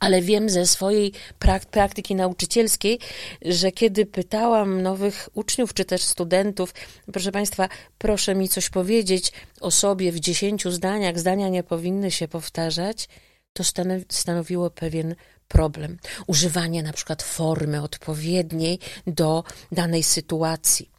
Ale 0.00 0.22
wiem 0.22 0.50
ze 0.50 0.66
swojej 0.66 1.12
prak- 1.40 1.66
praktyki 1.66 2.14
nauczycielskiej, 2.14 2.98
że 3.42 3.72
kiedy 3.72 4.06
pytałam 4.06 4.82
nowych 4.82 5.28
uczniów 5.34 5.74
czy 5.74 5.84
też 5.84 6.02
studentów, 6.02 6.74
proszę 7.12 7.32
Państwa, 7.32 7.68
proszę 7.98 8.34
mi 8.34 8.48
coś 8.48 8.70
powiedzieć 8.70 9.32
o 9.60 9.70
sobie 9.70 10.12
w 10.12 10.20
dziesięciu 10.20 10.70
zdaniach, 10.70 11.18
zdania 11.18 11.48
nie 11.48 11.62
powinny 11.62 12.10
się 12.10 12.28
powtarzać, 12.28 13.08
to 13.52 13.62
stanowi- 13.62 14.04
stanowiło 14.08 14.70
pewien 14.70 15.14
problem. 15.48 15.98
Używanie 16.26 16.82
na 16.82 16.92
przykład 16.92 17.22
formy 17.22 17.82
odpowiedniej 17.82 18.78
do 19.06 19.44
danej 19.72 20.02
sytuacji. 20.02 20.90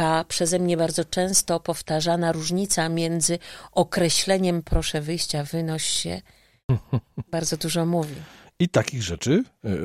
Ta 0.00 0.24
przeze 0.24 0.58
mnie 0.58 0.76
bardzo 0.76 1.04
często 1.04 1.60
powtarzana 1.60 2.32
różnica 2.32 2.88
między 2.88 3.38
określeniem 3.72 4.62
proszę 4.62 5.00
wyjścia, 5.00 5.44
wynoś 5.44 5.84
się, 5.84 6.22
bardzo 7.32 7.56
dużo 7.56 7.86
mówi. 7.86 8.14
I 8.58 8.68
takich 8.68 9.02
rzeczy 9.02 9.44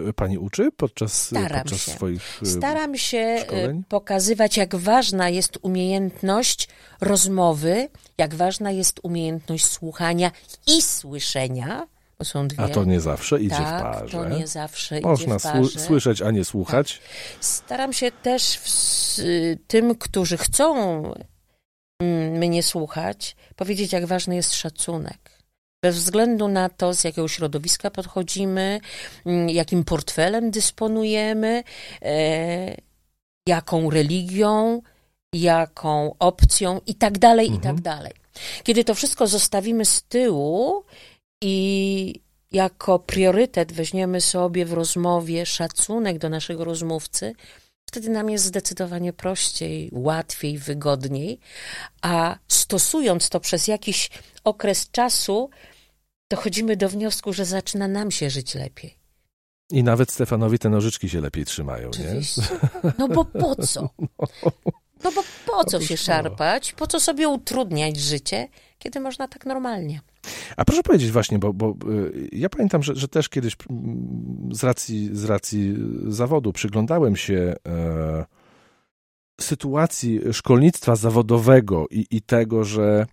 y, 0.09 0.13
pani 0.13 0.37
uczy 0.37 0.71
podczas, 0.77 1.21
Staram 1.27 1.61
podczas 1.61 1.81
się. 1.81 1.91
swoich 1.91 2.43
y, 2.43 2.45
Staram 2.45 2.97
się 2.97 3.37
szkoleń? 3.43 3.83
pokazywać, 3.89 4.57
jak 4.57 4.75
ważna 4.75 5.29
jest 5.29 5.57
umiejętność 5.61 6.67
rozmowy, 7.01 7.89
jak 8.17 8.35
ważna 8.35 8.71
jest 8.71 8.99
umiejętność 9.03 9.65
słuchania 9.65 10.31
i 10.67 10.81
słyszenia, 10.81 11.87
są 12.23 12.47
dwie. 12.47 12.63
A 12.63 12.69
to 12.69 12.83
nie 12.85 12.99
zawsze 12.99 13.41
idzie 13.41 13.55
tak, 13.55 13.79
w 13.79 13.81
parze. 13.81 14.17
to 14.17 14.29
nie 14.29 14.47
zawsze 14.47 15.01
Można 15.01 15.35
idzie 15.35 15.39
w 15.39 15.43
parze. 15.43 15.59
sły- 15.61 15.79
słyszeć, 15.79 16.21
a 16.21 16.31
nie 16.31 16.45
słuchać. 16.45 17.01
Staram 17.39 17.93
się 17.93 18.11
też 18.11 18.57
w, 18.57 19.57
tym, 19.67 19.95
którzy 19.95 20.37
chcą 20.37 20.75
mm, 22.01 22.31
mnie 22.31 22.63
słuchać, 22.63 23.35
powiedzieć, 23.55 23.93
jak 23.93 24.05
ważny 24.05 24.35
jest 24.35 24.53
szacunek. 24.55 25.35
Bez 25.83 25.97
względu 25.97 26.47
na 26.47 26.69
to, 26.69 26.93
z 26.93 27.03
jakiego 27.03 27.27
środowiska 27.27 27.91
podchodzimy, 27.91 28.79
mm, 29.25 29.49
jakim 29.49 29.83
portfelem 29.83 30.51
dysponujemy, 30.51 31.63
e, 32.01 32.75
jaką 33.47 33.89
religią, 33.89 34.81
jaką 35.33 36.15
opcją 36.19 36.81
i 36.87 36.95
tak 36.95 37.17
dalej, 37.17 37.53
i 37.53 37.59
tak 37.59 37.81
dalej. 37.81 38.13
Kiedy 38.63 38.83
to 38.83 38.95
wszystko 38.95 39.27
zostawimy 39.27 39.85
z 39.85 40.03
tyłu 40.03 40.83
i 41.47 42.21
jako 42.51 42.99
priorytet 42.99 43.71
weźmiemy 43.71 44.21
sobie 44.21 44.65
w 44.65 44.73
rozmowie 44.73 45.45
szacunek 45.45 46.17
do 46.17 46.29
naszego 46.29 46.63
rozmówcy, 46.63 47.33
wtedy 47.85 48.09
nam 48.09 48.29
jest 48.29 48.45
zdecydowanie 48.45 49.13
prościej, 49.13 49.89
łatwiej, 49.91 50.57
wygodniej, 50.57 51.39
a 52.01 52.37
stosując 52.47 53.29
to 53.29 53.39
przez 53.39 53.67
jakiś 53.67 54.09
okres 54.43 54.91
czasu, 54.91 55.49
dochodzimy 56.29 56.77
do 56.77 56.89
wniosku, 56.89 57.33
że 57.33 57.45
zaczyna 57.45 57.87
nam 57.87 58.11
się 58.11 58.29
żyć 58.29 58.55
lepiej. 58.55 58.97
I 59.71 59.83
nawet 59.83 60.11
Stefanowi 60.11 60.59
te 60.59 60.69
nożyczki 60.69 61.09
się 61.09 61.21
lepiej 61.21 61.45
trzymają, 61.45 61.91
nie? 61.99 62.05
Oczywiście. 62.05 62.41
No 62.97 63.07
bo 63.07 63.25
po 63.25 63.55
co? 63.55 63.89
No 65.03 65.11
bo 65.11 65.23
po 65.45 65.63
co 65.63 65.81
się 65.81 65.97
szarpać? 65.97 66.73
Po 66.73 66.87
co 66.87 66.99
sobie 66.99 67.27
utrudniać 67.27 67.97
życie, 67.97 68.47
kiedy 68.79 68.99
można 68.99 69.27
tak 69.27 69.45
normalnie? 69.45 70.01
A 70.57 70.65
proszę 70.65 70.83
powiedzieć 70.83 71.11
właśnie, 71.11 71.39
bo, 71.39 71.53
bo 71.53 71.75
y, 71.91 72.29
ja 72.31 72.49
pamiętam, 72.49 72.83
że, 72.83 72.95
że 72.95 73.07
też 73.07 73.29
kiedyś 73.29 73.55
mm, 73.69 74.49
z 74.51 74.63
racji, 74.63 75.09
z 75.13 75.25
racji 75.25 75.75
zawodu 76.07 76.53
przyglądałem 76.53 77.15
się 77.15 77.55
e, 77.67 78.25
sytuacji 79.41 80.19
szkolnictwa 80.31 80.95
zawodowego 80.95 81.85
i, 81.91 82.05
i 82.11 82.21
tego, 82.21 82.63
że 82.63 83.05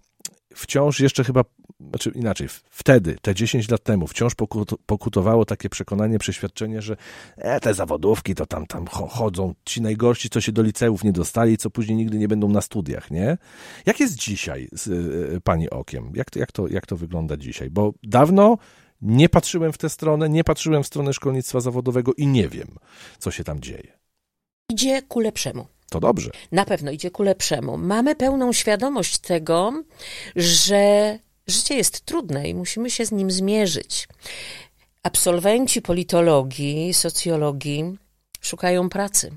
wciąż 0.54 1.00
jeszcze 1.00 1.24
chyba, 1.24 1.44
znaczy 1.90 2.12
inaczej, 2.14 2.48
wtedy, 2.70 3.16
te 3.22 3.34
10 3.34 3.68
lat 3.70 3.82
temu, 3.82 4.06
wciąż 4.06 4.34
pokut, 4.34 4.70
pokutowało 4.86 5.44
takie 5.44 5.68
przekonanie, 5.68 6.18
przeświadczenie, 6.18 6.82
że 6.82 6.96
e, 7.36 7.60
te 7.60 7.74
zawodówki 7.74 8.34
to 8.34 8.46
tam, 8.46 8.66
tam 8.66 8.84
cho- 8.84 9.08
chodzą 9.08 9.54
ci 9.64 9.82
najgorsi, 9.82 10.30
co 10.30 10.40
się 10.40 10.52
do 10.52 10.62
liceów 10.62 11.04
nie 11.04 11.12
dostali, 11.12 11.56
co 11.58 11.70
później 11.70 11.96
nigdy 11.96 12.18
nie 12.18 12.28
będą 12.28 12.48
na 12.48 12.60
studiach, 12.60 13.10
nie? 13.10 13.38
Jak 13.86 14.00
jest 14.00 14.14
dzisiaj 14.14 14.68
z 14.72 14.88
e, 15.36 15.40
pani 15.40 15.70
okiem? 15.70 16.12
Jak 16.14 16.30
to, 16.30 16.38
jak, 16.38 16.52
to, 16.52 16.68
jak 16.68 16.86
to 16.86 16.96
wygląda 16.96 17.36
dzisiaj? 17.36 17.70
Bo 17.70 17.92
dawno 18.02 18.58
nie 19.02 19.28
patrzyłem 19.28 19.72
w 19.72 19.78
tę 19.78 19.88
stronę, 19.88 20.28
nie 20.28 20.44
patrzyłem 20.44 20.82
w 20.82 20.86
stronę 20.86 21.12
szkolnictwa 21.12 21.60
zawodowego 21.60 22.12
i 22.16 22.26
nie 22.26 22.48
wiem, 22.48 22.68
co 23.18 23.30
się 23.30 23.44
tam 23.44 23.60
dzieje. 23.60 23.98
Idzie 24.70 25.02
ku 25.02 25.20
lepszemu. 25.20 25.66
To 25.90 26.00
dobrze. 26.00 26.30
Na 26.52 26.64
pewno 26.64 26.90
idzie 26.90 27.10
ku 27.10 27.22
lepszemu. 27.22 27.78
Mamy 27.78 28.14
pełną 28.16 28.52
świadomość 28.52 29.18
tego, 29.18 29.84
że 30.36 31.18
życie 31.46 31.74
jest 31.76 32.00
trudne 32.00 32.48
i 32.48 32.54
musimy 32.54 32.90
się 32.90 33.06
z 33.06 33.12
nim 33.12 33.30
zmierzyć. 33.30 34.08
Absolwenci 35.02 35.82
politologii, 35.82 36.94
socjologii 36.94 37.98
szukają 38.40 38.88
pracy. 38.88 39.32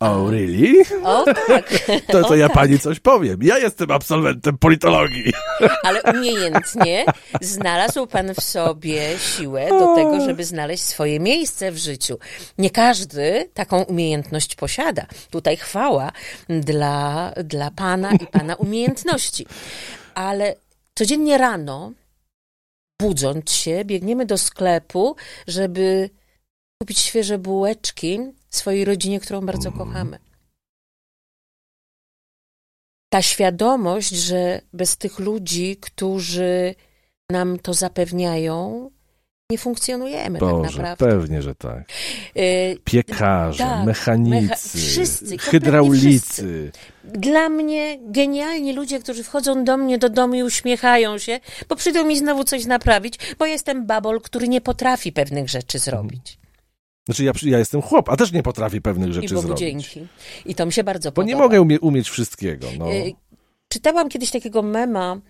Oh, 0.00 0.30
really? 0.30 0.84
O 1.04 1.24
tak, 1.24 1.68
To, 2.12 2.22
to 2.22 2.28
o, 2.28 2.34
ja 2.34 2.46
tak. 2.48 2.54
pani 2.54 2.78
coś 2.78 3.00
powiem. 3.00 3.38
Ja 3.42 3.58
jestem 3.58 3.90
absolwentem 3.90 4.58
politologii. 4.58 5.32
ale 5.86 6.02
umiejętnie 6.02 7.04
znalazł 7.40 8.06
pan 8.06 8.34
w 8.34 8.40
sobie 8.40 9.18
siłę 9.18 9.68
do 9.68 9.94
tego, 9.94 10.20
żeby 10.20 10.44
znaleźć 10.44 10.82
swoje 10.82 11.20
miejsce 11.20 11.72
w 11.72 11.78
życiu. 11.78 12.18
Nie 12.58 12.70
każdy 12.70 13.50
taką 13.54 13.82
umiejętność 13.82 14.54
posiada. 14.54 15.06
Tutaj 15.30 15.56
chwała 15.56 16.12
dla, 16.48 17.32
dla 17.44 17.70
pana 17.70 18.12
i 18.12 18.26
pana 18.26 18.54
umiejętności. 18.54 19.46
Ale 20.14 20.54
codziennie 20.98 21.38
rano, 21.38 21.92
budząc 23.02 23.52
się, 23.52 23.84
biegniemy 23.84 24.26
do 24.26 24.38
sklepu, 24.38 25.16
żeby 25.46 26.10
kupić 26.82 26.98
świeże 26.98 27.38
bułeczki 27.38 28.20
swojej 28.50 28.84
rodzinie, 28.84 29.20
którą 29.20 29.46
bardzo 29.46 29.72
kochamy. 29.72 30.18
Ta 33.12 33.22
świadomość, 33.22 34.08
że 34.10 34.60
bez 34.72 34.96
tych 34.96 35.18
ludzi, 35.18 35.76
którzy 35.76 36.74
nam 37.30 37.58
to 37.58 37.74
zapewniają, 37.74 38.90
nie 39.50 39.58
funkcjonujemy 39.58 40.38
tak 40.38 40.48
Boże, 40.48 40.82
naprawdę. 40.82 41.06
pewnie, 41.06 41.42
że 41.42 41.54
tak. 41.54 41.88
Y, 42.36 42.78
Piekarze, 42.84 43.58
Tak, 43.64 43.86
mechanicy, 43.86 44.48
mecha- 44.48 44.78
wszyscy, 44.78 45.38
hydraulicy. 45.38 46.72
Dla 47.12 47.48
mnie 47.48 47.98
genialni 48.02 48.72
ludzie, 48.72 49.00
którzy 49.00 49.24
wchodzą 49.24 49.64
do 49.64 49.76
mnie 49.76 49.98
do 49.98 50.08
domu 50.08 50.34
i 50.34 50.42
uśmiechają 50.42 51.18
się, 51.18 51.40
bo 51.68 51.76
przyjdą 51.76 52.04
mi 52.06 52.18
znowu 52.18 52.44
coś 52.44 52.64
naprawić, 52.66 53.18
bo 53.38 53.46
jestem 53.46 53.86
babol, 53.86 54.20
który 54.20 54.48
nie 54.48 54.60
potrafi 54.60 55.12
pewnych 55.12 55.48
rzeczy 55.48 55.78
zrobić. 55.78 56.38
Znaczy 57.06 57.24
ja, 57.24 57.32
ja 57.42 57.58
jestem 57.58 57.82
chłop, 57.82 58.08
a 58.08 58.16
też 58.16 58.32
nie 58.32 58.42
potrafię 58.42 58.80
pewnych 58.80 59.10
I 59.10 59.12
rzeczy 59.12 59.34
Bogu 59.34 59.46
zrobić. 59.46 59.60
dzięki. 59.60 60.06
I 60.46 60.54
to 60.54 60.66
mi 60.66 60.72
się 60.72 60.84
bardzo 60.84 61.10
Bo 61.10 61.14
podoba. 61.14 61.28
nie 61.32 61.36
mogę 61.36 61.60
umie, 61.62 61.80
umieć 61.80 62.10
wszystkiego. 62.10 62.66
No. 62.78 62.92
Y, 62.92 63.12
Czytałam 63.68 64.08
kiedyś 64.08 64.30
takiego 64.30 64.62
mema 64.62 65.16
y, 65.16 65.20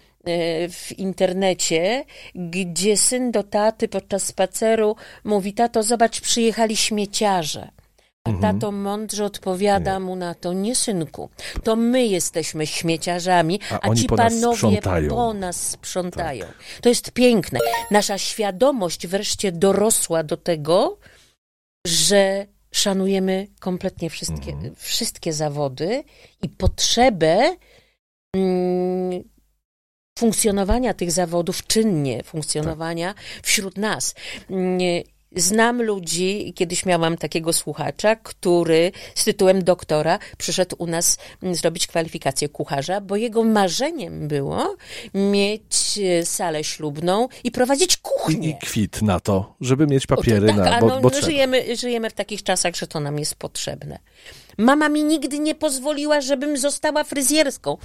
w 0.70 0.98
internecie, 0.98 2.04
gdzie 2.34 2.96
syn 2.96 3.30
do 3.30 3.42
taty 3.42 3.88
podczas 3.88 4.22
spaceru 4.26 4.96
mówi: 5.24 5.52
Tato, 5.52 5.82
zobacz, 5.82 6.20
przyjechali 6.20 6.76
śmieciarze. 6.76 7.68
A 8.28 8.30
Mhm. 8.30 8.54
tato 8.54 8.72
mądrze 8.72 9.24
odpowiada 9.24 10.00
mu 10.00 10.16
na 10.16 10.34
to: 10.34 10.52
Nie, 10.52 10.74
synku, 10.74 11.30
to 11.64 11.76
my 11.76 12.06
jesteśmy 12.06 12.66
śmieciarzami, 12.66 13.60
A 13.70 13.80
a, 13.90 13.94
ci 13.94 14.06
panowie 14.06 14.56
sprzątają. 14.56 15.08
po 15.10 15.34
nas 15.34 15.70
sprzątają. 15.70 16.46
To 16.82 16.88
jest 16.88 17.10
piękne. 17.12 17.58
Nasza 17.90 18.18
świadomość 18.18 19.06
wreszcie 19.06 19.52
dorosła 19.52 20.22
do 20.22 20.36
tego, 20.36 20.98
że 21.86 22.46
szanujemy 22.72 23.46
kompletnie 23.60 24.10
wszystkie, 24.10 24.52
Mhm. 24.52 24.74
wszystkie 24.76 25.32
zawody 25.32 26.04
i 26.42 26.48
potrzebę 26.48 27.56
mm, 28.36 29.24
funkcjonowania 30.18 30.94
tych 30.94 31.10
zawodów, 31.12 31.66
czynnie 31.66 32.22
funkcjonowania 32.22 33.14
wśród 33.42 33.78
nas. 33.78 34.14
Mm, 34.50 34.78
znam 35.36 35.82
ludzi, 35.82 36.52
kiedyś 36.56 36.86
miałam 36.86 37.16
takiego 37.16 37.52
słuchacza, 37.52 38.16
który 38.16 38.92
z 39.14 39.24
tytułem 39.24 39.64
doktora 39.64 40.18
przyszedł 40.38 40.76
u 40.78 40.86
nas 40.86 41.18
mm, 41.42 41.54
zrobić 41.54 41.86
kwalifikację 41.86 42.48
kucharza, 42.48 43.00
bo 43.00 43.16
jego 43.16 43.44
marzeniem 43.44 44.28
było 44.28 44.76
mieć 45.14 45.98
e, 45.98 46.26
salę 46.26 46.64
ślubną 46.64 47.28
i 47.44 47.50
prowadzić 47.50 47.96
kuchnię. 47.96 48.48
I 48.48 48.66
kwit 48.66 49.02
na 49.02 49.20
to, 49.20 49.54
żeby 49.60 49.86
mieć 49.86 50.06
papiery 50.06 50.46
tak, 50.46 50.56
na. 50.56 50.80
Bo, 50.80 50.86
no, 50.86 51.00
bo 51.00 51.02
no, 51.02 51.10
trzeba. 51.10 51.26
żyjemy, 51.26 51.76
żyjemy 51.76 52.10
w 52.10 52.14
takich 52.14 52.42
czasach, 52.42 52.76
że 52.76 52.86
to 52.86 53.00
nam 53.00 53.18
jest 53.18 53.34
potrzebne. 53.34 53.98
Mama 54.58 54.88
mi 54.88 55.04
nigdy 55.04 55.38
nie 55.38 55.54
pozwoliła, 55.54 56.20
żebym 56.20 56.58
została 56.58 57.04
fryzjerską. 57.04 57.76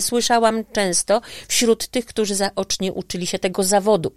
Słyszałam 0.00 0.64
często 0.72 1.20
wśród 1.48 1.88
tych, 1.88 2.06
którzy 2.06 2.34
zaocznie 2.34 2.92
uczyli 2.92 3.26
się 3.26 3.38
tego 3.38 3.62
zawodu. 3.62 4.12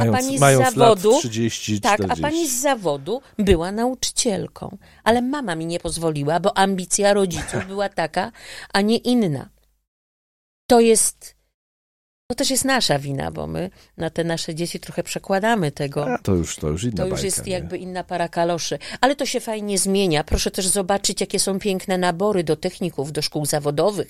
Mając, 0.00 0.16
pani 0.18 0.38
z 0.38 0.40
mając 0.40 0.74
zawodu- 0.74 1.12
lat 1.12 1.18
30, 1.20 1.80
Tak, 1.80 1.94
40. 1.98 2.22
a 2.24 2.28
pani 2.28 2.48
z 2.48 2.60
zawodu 2.60 3.20
była 3.38 3.72
nauczycielką, 3.72 4.78
ale 5.04 5.22
mama 5.22 5.54
mi 5.54 5.66
nie 5.66 5.80
pozwoliła, 5.80 6.40
bo 6.40 6.56
ambicja 6.58 7.12
rodziców 7.14 7.66
była 7.66 7.88
taka, 7.88 8.32
a 8.72 8.80
nie 8.80 8.96
inna. 8.96 9.48
To 10.70 10.80
jest. 10.80 11.34
To 12.30 12.34
też 12.34 12.50
jest 12.50 12.64
nasza 12.64 12.98
wina, 12.98 13.30
bo 13.30 13.46
my 13.46 13.70
na 13.96 14.10
te 14.10 14.24
nasze 14.24 14.54
dzieci 14.54 14.80
trochę 14.80 15.02
przekładamy 15.02 15.72
tego. 15.72 16.14
A, 16.14 16.18
to 16.18 16.34
już, 16.34 16.56
to 16.56 16.68
już 16.68 16.84
inna 16.84 16.96
To 16.96 17.02
już 17.02 17.10
bajka, 17.12 17.24
jest 17.26 17.46
nie? 17.46 17.52
jakby 17.52 17.78
inna 17.78 18.04
para 18.04 18.28
kaloszy. 18.28 18.78
Ale 19.00 19.16
to 19.16 19.26
się 19.26 19.40
fajnie 19.40 19.78
zmienia. 19.78 20.24
Proszę 20.24 20.50
też 20.50 20.66
zobaczyć, 20.66 21.20
jakie 21.20 21.38
są 21.38 21.58
piękne 21.58 21.98
nabory 21.98 22.44
do 22.44 22.56
techników, 22.56 23.12
do 23.12 23.22
szkół 23.22 23.46
zawodowych. 23.46 24.08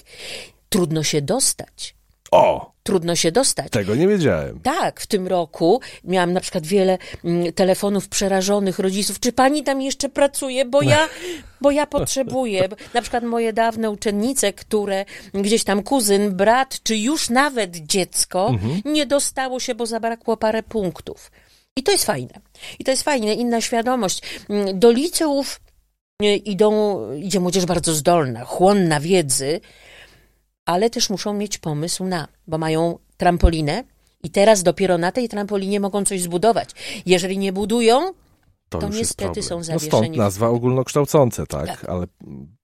Trudno 0.68 1.02
się 1.02 1.22
dostać. 1.22 1.94
O, 2.34 2.72
Trudno 2.82 3.16
się 3.16 3.32
dostać. 3.32 3.72
tego 3.72 3.94
nie 3.94 4.08
wiedziałem. 4.08 4.60
Tak, 4.60 5.00
w 5.00 5.06
tym 5.06 5.26
roku 5.28 5.80
miałam 6.04 6.32
na 6.32 6.40
przykład 6.40 6.66
wiele 6.66 6.98
mm, 7.24 7.52
telefonów 7.52 8.08
przerażonych 8.08 8.78
rodziców. 8.78 9.20
Czy 9.20 9.32
pani 9.32 9.62
tam 9.62 9.82
jeszcze 9.82 10.08
pracuje? 10.08 10.64
Bo 10.64 10.82
ja, 10.82 11.08
bo 11.60 11.70
ja 11.70 11.86
potrzebuję. 11.86 12.68
Na 12.94 13.02
przykład 13.02 13.24
moje 13.24 13.52
dawne 13.52 13.90
uczennice, 13.90 14.52
które 14.52 15.04
gdzieś 15.34 15.64
tam 15.64 15.82
kuzyn, 15.82 16.36
brat, 16.36 16.80
czy 16.82 16.96
już 16.96 17.30
nawet 17.30 17.76
dziecko 17.76 18.50
nie 18.84 19.06
dostało 19.06 19.60
się, 19.60 19.74
bo 19.74 19.86
zabrakło 19.86 20.36
parę 20.36 20.62
punktów. 20.62 21.30
I 21.76 21.82
to 21.82 21.92
jest 21.92 22.04
fajne. 22.04 22.40
I 22.78 22.84
to 22.84 22.90
jest 22.90 23.02
fajne. 23.02 23.34
Inna 23.34 23.60
świadomość. 23.60 24.22
Mm, 24.48 24.78
Do 24.78 24.90
liceów 24.90 25.60
y, 26.22 26.26
idą, 26.36 26.98
idzie 27.14 27.40
młodzież 27.40 27.66
bardzo 27.66 27.94
zdolna, 27.94 28.44
chłonna 28.44 29.00
wiedzy, 29.00 29.60
ale 30.64 30.90
też 30.90 31.10
muszą 31.10 31.34
mieć 31.34 31.58
pomysł 31.58 32.04
na, 32.04 32.28
bo 32.46 32.58
mają 32.58 32.98
trampolinę 33.16 33.84
i 34.22 34.30
teraz 34.30 34.62
dopiero 34.62 34.98
na 34.98 35.12
tej 35.12 35.28
trampolinie 35.28 35.80
mogą 35.80 36.04
coś 36.04 36.22
zbudować. 36.22 36.70
Jeżeli 37.06 37.38
nie 37.38 37.52
budują, 37.52 38.12
To, 38.68 38.78
To 38.78 38.88
niestety 38.88 39.24
problem. 39.24 39.44
są 39.44 39.56
No 39.58 39.64
zawieszeni 39.64 39.90
stąd 39.90 40.14
w- 40.14 40.18
nazwa 40.18 40.48
ogólnokształcące, 40.48 41.46
tak, 41.46 41.66
Tak. 41.66 41.84
ale 41.84 42.06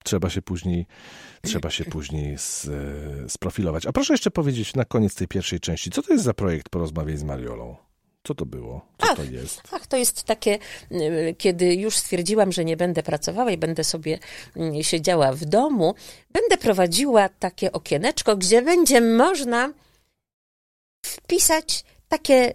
trzeba 0.05 0.31
się 0.31 0.43
później 0.43 0.87
trzeba 1.43 1.71
się 1.71 1.85
później 1.85 2.35
s, 2.35 2.71
e, 3.25 3.29
sprofilować. 3.29 3.87
A 3.87 3.93
proszę 3.93 4.13
jeszcze 4.15 4.31
powiedzieć 4.31 4.75
na 4.75 4.85
koniec 4.85 5.15
tej 5.15 5.29
pierwszej 5.29 5.61
części, 5.61 5.91
co 5.91 6.03
to 6.03 6.13
jest 6.13 6.25
za 6.25 6.35
projekt 6.35 6.69
Porozmawiaj 6.69 7.17
z 7.17 7.23
Mariolą? 7.23 7.77
Co 8.31 8.35
to 8.35 8.47
było? 8.47 8.87
Co 8.99 9.07
Ach. 9.11 9.17
to 9.17 9.25
jest? 9.25 9.63
ach, 9.73 9.87
to 9.87 9.97
jest 9.97 10.23
takie, 10.23 10.59
y, 10.93 11.35
kiedy 11.39 11.75
już 11.75 11.97
stwierdziłam, 11.97 12.53
że 12.53 12.65
nie 12.65 12.77
będę 12.77 13.03
pracowała 13.03 13.51
i 13.51 13.57
będę 13.57 13.85
sobie 13.85 14.19
y, 14.57 14.85
siedziała 14.85 15.33
w 15.33 15.45
domu, 15.45 15.95
będę 16.33 16.57
prowadziła 16.59 17.29
takie 17.29 17.73
okieneczko, 17.73 18.37
gdzie 18.37 18.63
będzie 18.63 19.01
można 19.01 19.73
wpisać 21.07 21.85
takie 22.09 22.55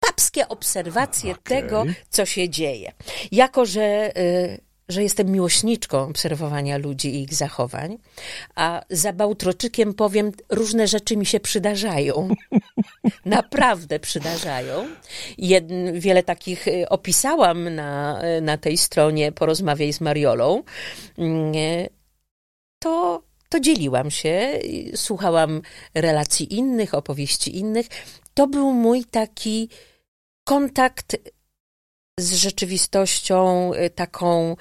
papskie 0.00 0.48
obserwacje 0.48 1.32
Okej. 1.32 1.62
tego, 1.62 1.84
co 2.10 2.26
się 2.26 2.48
dzieje. 2.48 2.92
Jako, 3.32 3.66
że, 3.66 4.16
y, 4.18 4.60
że 4.90 5.02
jestem 5.02 5.30
miłośniczką 5.30 5.98
obserwowania 6.02 6.78
ludzi 6.78 7.14
i 7.14 7.22
ich 7.22 7.34
zachowań, 7.34 7.98
a 8.54 8.82
za 8.90 9.12
Bałtroczykiem 9.12 9.94
powiem, 9.94 10.32
różne 10.48 10.88
rzeczy 10.88 11.16
mi 11.16 11.26
się 11.26 11.40
przydarzają. 11.40 12.28
Naprawdę 13.24 14.00
przydarzają. 14.00 14.88
Jed, 15.38 15.64
wiele 15.92 16.22
takich 16.22 16.68
y, 16.68 16.88
opisałam 16.88 17.74
na, 17.74 18.22
y, 18.38 18.40
na 18.40 18.58
tej 18.58 18.78
stronie 18.78 19.32
Porozmawiaj 19.32 19.92
z 19.92 20.00
Mariolą. 20.00 20.62
Mm, 21.18 21.54
y, 21.54 21.88
To, 22.78 23.22
to 23.48 23.60
dzieliłam 23.60 24.10
się, 24.10 24.58
słuchałam 24.94 25.62
relacji 25.94 26.54
innych, 26.54 26.94
opowieści 26.94 27.58
innych. 27.58 27.86
To 28.34 28.46
był 28.46 28.72
mój 28.72 29.04
taki 29.04 29.68
kontakt 30.44 31.16
z 32.20 32.32
rzeczywistością 32.34 33.70
y, 33.74 33.90
taką, 33.90 34.56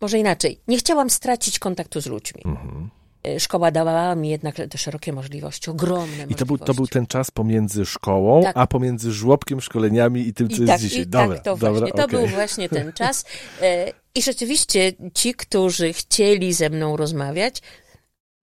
może 0.00 0.18
inaczej, 0.18 0.60
nie 0.68 0.78
chciałam 0.78 1.10
stracić 1.10 1.58
kontaktu 1.58 2.00
z 2.00 2.06
ludźmi. 2.06 2.42
Mhm. 2.44 2.90
Y, 3.26 3.40
Szkoła 3.40 3.70
dawała 3.70 4.14
mi 4.14 4.28
jednak 4.28 4.56
te 4.70 4.78
szerokie 4.78 5.12
możliwości, 5.12 5.70
ogromne 5.70 6.24
I 6.28 6.34
to 6.34 6.46
był, 6.46 6.58
to 6.58 6.64
był 6.64 6.68
możliwości. 6.68 6.92
ten 6.92 7.06
czas 7.06 7.30
pomiędzy 7.30 7.86
szkołą, 7.86 8.42
Tak. 8.42 8.56
a 8.56 8.66
pomiędzy 8.66 9.12
żłobkiem, 9.12 9.60
szkoleniami 9.60 10.28
i 10.28 10.34
tym, 10.34 10.48
co 10.48 10.56
I 10.56 10.60
jest 10.60 10.72
tak, 10.72 10.80
dzisiaj. 10.80 11.02
i 11.02 11.06
dobra, 11.06 11.34
tak 11.36 11.44
to 11.44 11.56
dobra, 11.56 11.70
właśnie, 11.70 11.92
to 11.92 12.04
okej. 12.04 12.18
był 12.18 12.26
właśnie 12.28 12.68
ten 12.68 12.92
czas. 12.92 13.24
E, 13.62 13.92
I 14.14 14.22
rzeczywiście 14.22 14.92
ci, 15.14 15.34
którzy 15.34 15.92
chcieli 15.92 16.52
ze 16.52 16.70
mną 16.70 16.96
rozmawiać, 16.96 17.62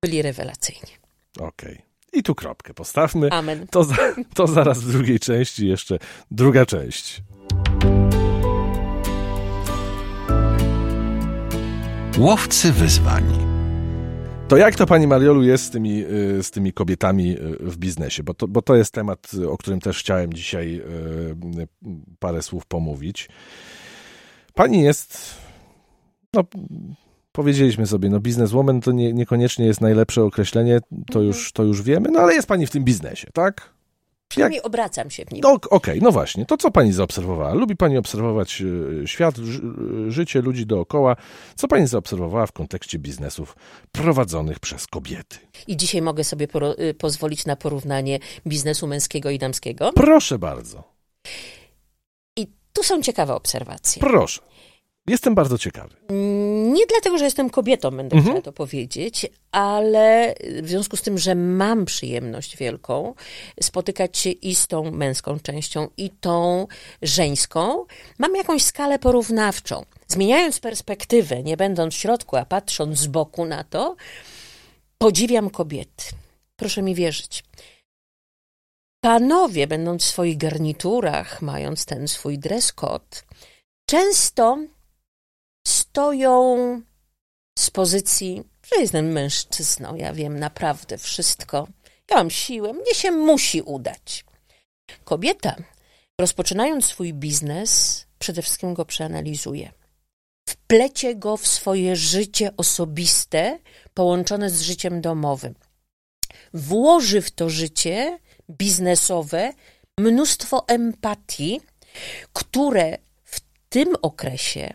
byli 0.04 0.22
rewelacyjni. 0.22 0.92
Okej. 1.40 1.82
I 2.14 2.24
tu 2.24 2.36
kropkę 2.36 2.74
postawmy. 2.74 3.30
Amen. 3.32 3.68
To, 3.68 3.84
za, 3.84 3.96
to 4.34 4.48
zaraz 4.48 4.80
w 4.80 4.92
drugiej 4.92 5.20
części 5.20 5.68
jeszcze 5.68 6.00
druga 6.32 6.66
część. 6.66 7.22
Łowcy 12.18 12.72
wyzwań. 12.72 13.24
To 14.48 14.58
jak 14.58 14.76
to 14.76 14.86
pani 14.86 15.08
Mariolu 15.08 15.44
jest 15.44 15.64
z 15.64 15.70
tymi, 15.70 16.04
y, 16.04 16.44
z 16.44 16.52
tymi 16.52 16.74
kobietami 16.74 17.32
y, 17.32 17.58
w 17.60 17.78
biznesie? 17.78 18.24
Bo 18.24 18.34
to, 18.34 18.48
bo 18.48 18.62
to 18.62 18.76
jest 18.76 18.94
temat, 18.94 19.32
o 19.50 19.58
którym 19.58 19.80
też 19.80 20.00
chciałem 20.00 20.34
dzisiaj 20.34 20.82
y, 21.58 21.68
parę 22.20 22.42
słów 22.42 22.66
pomówić. 22.66 23.30
Pani 24.54 24.82
jest, 24.82 25.36
no 26.34 26.44
powiedzieliśmy 27.32 27.88
sobie, 27.88 28.10
no 28.10 28.20
bizneswoman 28.20 28.82
to 28.82 28.92
nie, 28.92 29.14
niekoniecznie 29.14 29.66
jest 29.66 29.82
najlepsze 29.82 30.24
określenie, 30.24 30.80
to 31.12 31.22
już, 31.22 31.52
to 31.52 31.64
już 31.64 31.82
wiemy, 31.82 32.10
no 32.12 32.20
ale 32.20 32.34
jest 32.34 32.48
pani 32.48 32.68
w 32.68 32.72
tym 32.72 32.84
biznesie, 32.84 33.28
tak? 33.34 33.77
Przynajmniej 34.28 34.62
obracam 34.62 35.10
się 35.10 35.26
w 35.26 35.32
nim. 35.32 35.42
No, 35.44 35.52
ok- 35.54 35.68
Okej, 35.70 36.00
no 36.02 36.12
właśnie. 36.12 36.46
To 36.46 36.58
co 36.58 36.72
pani 36.72 36.94
zaobserwowała? 36.94 37.54
Lubi 37.54 37.76
pani 37.76 37.98
obserwować 37.98 38.62
e, 39.04 39.08
świat, 39.08 39.36
e, 39.40 40.12
życie 40.12 40.42
ludzi 40.42 40.66
dookoła. 40.66 41.16
Co 41.56 41.68
pani 41.68 41.88
zaobserwowała 41.88 42.46
w 42.48 42.52
kontekście 42.52 43.00
biznesów 43.00 43.56
prowadzonych 43.92 44.60
przez 44.60 44.88
kobiety? 44.88 45.38
I 45.68 45.78
dzisiaj 45.78 46.02
mogę 46.02 46.24
sobie 46.24 46.48
y, 46.80 46.94
pozwolić 46.94 47.46
na 47.46 47.56
porównanie 47.56 48.20
biznesu 48.48 48.88
męskiego 48.88 49.30
i 49.30 49.40
damskiego. 49.40 49.92
Proszę 49.96 50.40
bardzo. 50.40 50.84
I 52.38 52.48
tu 52.74 52.84
są 52.84 53.02
ciekawe 53.02 53.36
obserwacje. 53.36 54.00
Proszę. 54.00 54.42
Jestem 55.08 55.36
bardzo 55.36 55.58
ciekawy. 55.58 55.96
Nie 56.78 56.86
dlatego, 56.86 57.18
że 57.18 57.26
jestem 57.26 57.50
kobietą, 57.50 57.92
będę 57.92 58.16
Mhm. 58.16 58.24
chciała 58.24 58.42
to 58.42 58.52
powiedzieć, 58.54 59.26
ale 59.52 60.36
w 60.62 60.68
związku 60.70 60.98
z 60.98 61.02
tym, 61.02 61.18
że 61.18 61.36
mam 61.36 61.86
przyjemność 61.86 62.58
wielką 62.58 63.14
spotykać 63.62 64.18
się 64.18 64.30
i 64.30 64.56
z 64.56 64.68
tą 64.68 64.92
męską 64.92 65.40
częścią, 65.40 65.88
i 65.98 66.10
tą 66.10 66.68
żeńską, 67.02 67.86
mam 68.18 68.36
jakąś 68.36 68.64
skalę 68.64 69.00
porównawczą. 69.00 69.86
Zmieniając 70.08 70.60
perspektywę, 70.60 71.44
nie 71.44 71.58
będąc 71.58 71.94
w 71.94 71.98
środku, 71.98 72.36
a 72.36 72.46
patrząc 72.46 72.98
z 73.00 73.08
boku 73.08 73.46
na 73.46 73.64
to, 73.64 73.96
podziwiam 74.98 75.50
kobiety. 75.50 76.06
Proszę 76.56 76.82
mi 76.82 76.96
wierzyć. 76.96 77.44
Panowie, 79.02 79.68
będąc 79.68 80.04
w 80.04 80.08
swoich 80.08 80.38
garniturach, 80.38 81.42
mając 81.42 81.86
ten 81.86 82.08
swój 82.08 82.40
dress 82.40 82.74
code, 82.74 83.18
często 83.90 84.58
stoją 85.98 86.82
z 87.60 87.70
pozycji, 87.70 88.44
że 88.64 88.82
jestem 88.82 89.12
mężczyzną, 89.12 89.96
ja 89.96 90.14
wiem 90.14 90.40
naprawdę 90.40 90.98
wszystko, 90.98 91.68
ja 92.12 92.18
mam 92.18 92.30
siłę, 92.30 92.74
mnie 92.74 92.94
się 92.94 93.12
musi 93.12 93.62
udać. 93.62 94.26
Kobieta, 95.04 95.56
rozpoczynając 96.22 96.86
swój 96.86 97.14
biznes, 97.14 98.06
przede 98.20 98.42
wszystkim 98.42 98.74
go 98.74 98.86
przeanalizuje. 98.86 99.72
Wplecie 100.50 101.16
go 101.16 101.38
w 101.38 101.48
swoje 101.48 101.96
życie 101.96 102.52
osobiste, 102.58 103.60
połączone 103.94 104.50
z 104.50 104.62
życiem 104.62 105.02
domowym. 105.02 105.56
Włoży 106.54 107.22
w 107.22 107.32
to 107.32 107.50
życie 107.50 108.20
biznesowe 108.50 109.54
mnóstwo 110.00 110.68
empatii, 110.68 111.62
które 112.34 112.98
w 113.24 113.40
tym 113.70 113.96
okresie 114.02 114.74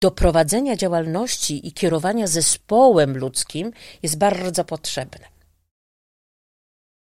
do 0.00 0.10
prowadzenia 0.10 0.76
działalności 0.76 1.68
i 1.68 1.72
kierowania 1.72 2.26
zespołem 2.26 3.18
ludzkim 3.18 3.72
jest 4.02 4.18
bardzo 4.18 4.64
potrzebne. 4.64 5.28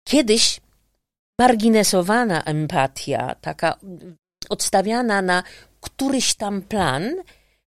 Kiedyś 0.07 0.61
marginesowana 1.39 2.43
empatia, 2.43 3.35
taka 3.41 3.79
odstawiana 4.49 5.21
na 5.21 5.43
któryś 5.81 6.35
tam 6.35 6.61
plan, 6.61 7.15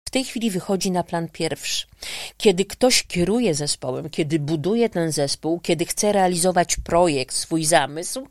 w 0.07 0.09
tej 0.09 0.23
chwili 0.23 0.51
wychodzi 0.51 0.91
na 0.91 1.03
plan 1.03 1.29
pierwszy. 1.29 1.87
Kiedy 2.37 2.65
ktoś 2.65 3.03
kieruje 3.03 3.55
zespołem, 3.55 4.09
kiedy 4.09 4.39
buduje 4.39 4.89
ten 4.89 5.11
zespół, 5.11 5.59
kiedy 5.59 5.85
chce 5.85 6.11
realizować 6.11 6.77
projekt, 6.77 7.35
swój 7.35 7.65
zamysł, 7.65 8.27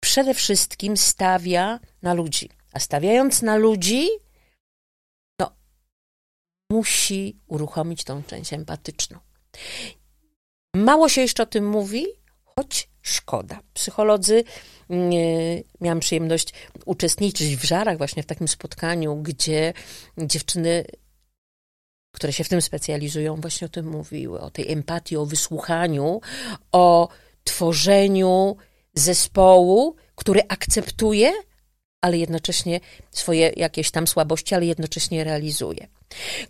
przede 0.00 0.34
wszystkim 0.34 0.96
stawia 0.96 1.80
na 2.02 2.14
ludzi. 2.14 2.48
A 2.72 2.78
stawiając 2.80 3.42
na 3.42 3.56
ludzi, 3.56 4.08
musi 6.70 7.36
uruchomić 7.46 8.04
tą 8.04 8.22
część 8.22 8.52
empatyczną. 8.52 9.18
Mało 10.74 11.08
się 11.08 11.20
jeszcze 11.20 11.42
o 11.42 11.46
tym 11.46 11.68
mówi, 11.68 12.06
choć 12.44 12.88
szkoda. 13.02 13.60
Psycholodzy, 13.74 14.44
nie, 14.90 15.62
miałam 15.80 16.00
przyjemność 16.00 16.52
uczestniczyć 16.84 17.56
w 17.56 17.64
żarach 17.64 17.98
właśnie 17.98 18.22
w 18.22 18.26
takim 18.26 18.48
spotkaniu, 18.48 19.16
gdzie 19.16 19.72
dziewczyny, 20.18 20.84
które 22.14 22.32
się 22.32 22.44
w 22.44 22.48
tym 22.48 22.62
specjalizują, 22.62 23.36
właśnie 23.36 23.66
o 23.66 23.70
tym 23.70 23.86
mówiły, 23.86 24.40
o 24.40 24.50
tej 24.50 24.72
empatii, 24.72 25.16
o 25.16 25.26
wysłuchaniu, 25.26 26.20
o 26.72 27.08
tworzeniu 27.44 28.56
zespołu, 28.94 29.96
który 30.14 30.40
akceptuje, 30.48 31.32
ale 32.00 32.18
jednocześnie 32.18 32.80
swoje 33.10 33.52
jakieś 33.56 33.90
tam 33.90 34.06
słabości, 34.06 34.54
ale 34.54 34.66
jednocześnie 34.66 35.24
realizuje. 35.24 35.86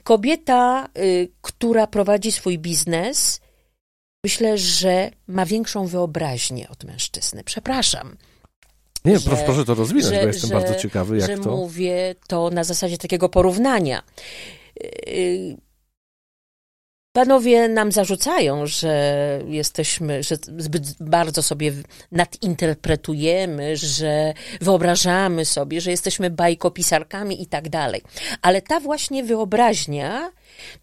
Kobieta, 0.02 0.88
y, 0.98 1.28
która 1.42 1.86
prowadzi 1.86 2.32
swój 2.32 2.58
biznes, 2.58 3.40
myślę, 4.24 4.58
że 4.58 5.10
ma 5.26 5.46
większą 5.46 5.86
wyobraźnię 5.86 6.68
od 6.68 6.84
mężczyzny. 6.84 7.44
Przepraszam. 7.44 8.16
Nie, 9.04 9.18
że, 9.18 9.30
proszę, 9.30 9.42
proszę 9.44 9.64
to 9.64 9.74
rozwinąć, 9.74 10.14
że, 10.14 10.20
bo 10.20 10.26
jestem 10.26 10.48
że, 10.48 10.54
bardzo 10.54 10.74
ciekawy, 10.74 11.18
jak 11.18 11.30
że 11.30 11.38
to... 11.38 11.56
mówię 11.56 12.14
to 12.26 12.50
na 12.50 12.64
zasadzie 12.64 12.98
takiego 12.98 13.28
porównania. 13.28 14.02
Panowie 17.12 17.68
nam 17.68 17.92
zarzucają, 17.92 18.66
że 18.66 19.40
jesteśmy, 19.48 20.22
że 20.22 20.36
zbyt 20.58 21.02
bardzo 21.02 21.42
sobie 21.42 21.72
nadinterpretujemy, 22.12 23.76
że 23.76 24.34
wyobrażamy 24.60 25.44
sobie, 25.44 25.80
że 25.80 25.90
jesteśmy 25.90 26.30
bajkopisarkami 26.30 27.42
i 27.42 27.46
tak 27.46 27.68
dalej. 27.68 28.02
Ale 28.42 28.62
ta 28.62 28.80
właśnie 28.80 29.24
wyobraźnia 29.24 30.32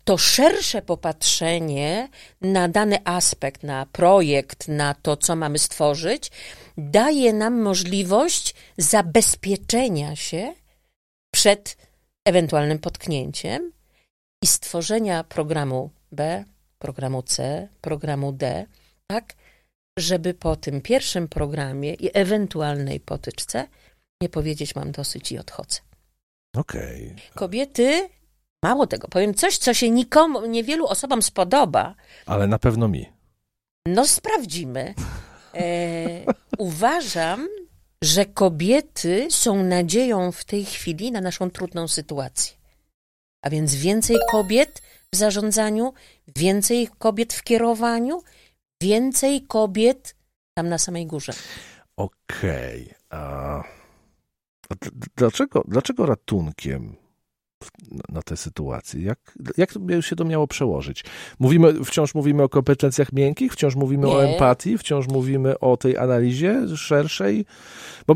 to 0.04 0.18
szersze 0.18 0.82
popatrzenie 0.82 2.10
na 2.42 2.68
dany 2.68 2.98
aspekt, 3.06 3.64
na 3.64 3.86
projekt, 3.86 4.68
na 4.68 4.94
to, 4.94 5.18
co 5.18 5.36
mamy 5.36 5.60
stworzyć, 5.60 6.32
daje 6.78 7.34
nam 7.34 7.62
możliwość 7.62 8.56
zabezpieczenia 8.78 10.16
się 10.16 10.54
przed 11.34 11.78
ewentualnym 12.26 12.80
potknięciem 12.80 13.72
i 14.44 14.48
stworzenia 14.48 15.24
programu 15.24 15.97
B, 16.12 16.44
programu 16.80 17.24
C, 17.24 17.68
programu 17.82 18.32
D, 18.32 18.66
tak, 19.08 19.34
żeby 20.00 20.34
po 20.34 20.56
tym 20.56 20.82
pierwszym 20.82 21.28
programie 21.28 21.94
i 21.94 22.10
ewentualnej 22.14 23.00
potyczce 23.00 23.68
nie 24.22 24.30
powiedzieć 24.30 24.76
mam 24.76 24.92
dosyć 24.92 25.32
i 25.32 25.40
odchodzę. 25.40 25.80
Okej. 26.56 27.06
Okay. 27.06 27.34
Kobiety 27.36 28.10
Mało 28.64 28.88
tego, 28.88 29.08
powiem 29.08 29.34
coś, 29.34 29.58
co 29.58 29.74
się 29.74 29.90
nikomu, 29.90 30.46
niewielu 30.46 30.88
osobom 30.88 31.22
spodoba. 31.22 31.96
Ale 32.26 32.48
na 32.48 32.60
pewno 32.60 32.88
mi. 32.88 33.10
No, 33.88 34.08
sprawdzimy. 34.08 34.94
E, 35.54 35.64
uważam, 36.58 37.48
że 38.04 38.26
kobiety 38.26 39.28
są 39.32 39.64
nadzieją 39.64 40.32
w 40.32 40.46
tej 40.46 40.66
chwili 40.66 41.12
na 41.12 41.22
naszą 41.22 41.52
trudną 41.52 41.88
sytuację. 41.88 42.58
A 43.42 43.50
więc 43.50 43.76
więcej 43.76 44.18
kobiet 44.32 44.82
w 45.14 45.18
zarządzaniu, 45.18 45.94
więcej 46.36 46.90
kobiet 46.98 47.34
w 47.34 47.44
kierowaniu, 47.44 48.22
więcej 48.82 49.42
kobiet 49.42 50.16
tam 50.58 50.70
na 50.70 50.78
samej 50.78 51.08
górze. 51.08 51.34
Okej. 51.98 52.84
Okay. 52.84 52.96
A 53.10 53.64
dlaczego, 55.16 55.64
dlaczego 55.68 56.06
ratunkiem 56.06 56.96
na 58.10 58.22
tę 58.22 58.38
sytuację? 58.38 59.02
Jak, 59.02 59.38
jak 59.58 59.72
się 60.02 60.16
to 60.16 60.26
miało 60.26 60.48
przełożyć? 60.48 61.04
Mówimy, 61.40 61.86
wciąż 61.86 62.16
mówimy 62.16 62.44
o 62.44 62.50
kompetencjach 62.50 63.14
miękkich, 63.14 63.54
wciąż 63.54 63.76
mówimy 63.76 64.08
Nie. 64.08 64.14
o 64.14 64.26
empatii, 64.26 64.78
wciąż 64.78 65.08
mówimy 65.08 65.60
o 65.60 65.78
tej 65.78 65.98
analizie 65.98 66.78
szerszej, 66.78 67.46
bo 68.08 68.16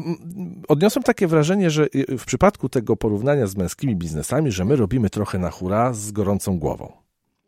odniosłem 0.67 1.03
takie 1.03 1.27
wrażenie, 1.27 1.69
że 1.69 1.87
w 2.17 2.25
przypadku 2.25 2.69
tego 2.69 2.97
porównania 2.97 3.47
z 3.47 3.55
męskimi 3.55 3.95
biznesami, 3.95 4.51
że 4.51 4.65
my 4.65 4.75
robimy 4.75 5.09
trochę 5.09 5.39
na 5.39 5.49
hura 5.49 5.93
z 5.93 6.11
gorącą 6.11 6.59
głową. 6.59 6.91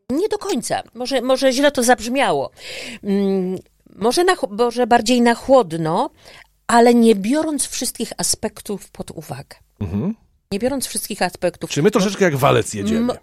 Nie 0.09 0.29
do 0.29 0.37
końca. 0.37 0.83
Może, 0.93 1.21
może 1.21 1.51
źle 1.51 1.71
to 1.71 1.83
zabrzmiało. 1.83 2.51
Mm, 3.03 3.57
może, 3.95 4.23
na, 4.23 4.33
może 4.49 4.87
bardziej 4.87 5.21
na 5.21 5.35
chłodno, 5.35 6.09
ale 6.67 6.93
nie 6.93 7.15
biorąc 7.15 7.67
wszystkich 7.67 8.13
aspektów 8.17 8.91
pod 8.91 9.11
uwagę. 9.11 9.57
Mhm 9.79 10.13
nie 10.53 10.59
biorąc 10.59 10.87
wszystkich 10.87 11.21
aspektów. 11.21 11.69
Czy 11.69 11.83
my 11.83 11.91
troszeczkę 11.91 12.25
jak 12.25 12.35
walec 12.35 12.73
jedziemy? 12.73 13.01
no, 13.01 13.15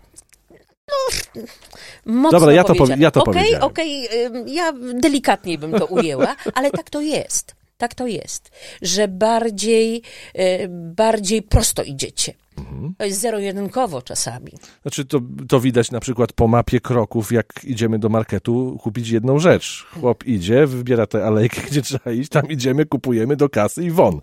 mocno 2.07 2.39
Dobra, 2.39 2.53
ja 2.53 2.65
to, 2.65 2.75
powie, 2.75 2.97
ja 2.99 3.11
to 3.11 3.23
okay, 3.23 3.35
powiedziałem. 3.35 3.63
Okej, 3.63 4.09
okay, 4.09 4.45
ja 4.47 4.73
delikatniej 4.95 5.59
bym 5.59 5.73
to 5.73 5.87
ujęła, 5.87 6.37
ale 6.55 6.71
tak 6.71 6.91
to 6.91 7.01
jest. 7.01 7.55
Tak 7.79 7.95
to 7.95 8.07
jest, 8.07 8.51
że 8.83 9.09
bardziej, 9.09 10.03
y, 10.39 10.69
bardziej 10.71 11.43
prosto 11.43 11.83
idziecie. 11.83 12.35
Mhm. 12.59 12.95
To 12.99 13.05
jest 13.05 13.21
zero-jedynkowo 13.21 14.03
czasami. 14.03 14.53
Znaczy, 14.83 15.05
to, 15.05 15.21
to 15.49 15.61
widać 15.61 15.91
na 15.91 16.01
przykład 16.01 16.33
po 16.33 16.49
mapie 16.49 16.81
kroków, 16.81 17.33
jak 17.33 17.47
idziemy 17.65 17.99
do 17.99 18.09
marketu 18.09 18.79
kupić 18.83 19.09
jedną 19.09 19.39
rzecz. 19.39 19.87
Chłop 20.01 20.27
idzie, 20.27 20.67
wybiera 20.67 21.07
tę 21.07 21.27
alejkę, 21.27 21.61
gdzie 21.71 21.83
trzeba 21.83 22.13
iść, 22.13 22.29
tam 22.29 22.49
idziemy, 22.49 22.87
kupujemy 22.87 23.37
do 23.37 23.49
kasy 23.49 23.85
i 23.85 23.91
won. 23.91 24.21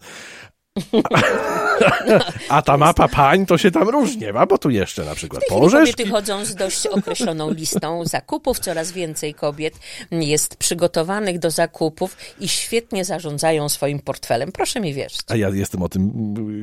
A 2.50 2.62
ta 2.62 2.78
mapa 2.78 3.08
pań 3.08 3.46
to 3.46 3.58
się 3.58 3.72
tam 3.72 3.90
różnie 3.90 4.34
ma, 4.34 4.46
bo 4.46 4.58
tu 4.58 4.70
jeszcze 4.70 5.06
na 5.06 5.16
przykład 5.16 5.44
położesz. 5.50 5.92
Kobiety 5.92 6.12
chodzą 6.12 6.46
z 6.46 6.56
dość 6.56 6.88
określoną 6.88 7.52
listą 7.52 8.06
zakupów, 8.06 8.60
coraz 8.60 8.92
więcej 8.92 9.34
kobiet 9.34 9.74
jest 10.12 10.56
przygotowanych 10.56 11.40
do 11.40 11.52
zakupów 11.52 12.18
i 12.40 12.48
świetnie 12.48 13.06
zarządzają 13.06 13.70
swoim 13.70 14.00
portfelem. 14.00 14.52
Proszę 14.52 14.80
mi 14.80 14.94
wierzyć. 14.94 15.22
A 15.28 15.36
ja 15.36 15.50
jestem 15.50 15.82
o 15.82 15.90
tym 15.90 16.12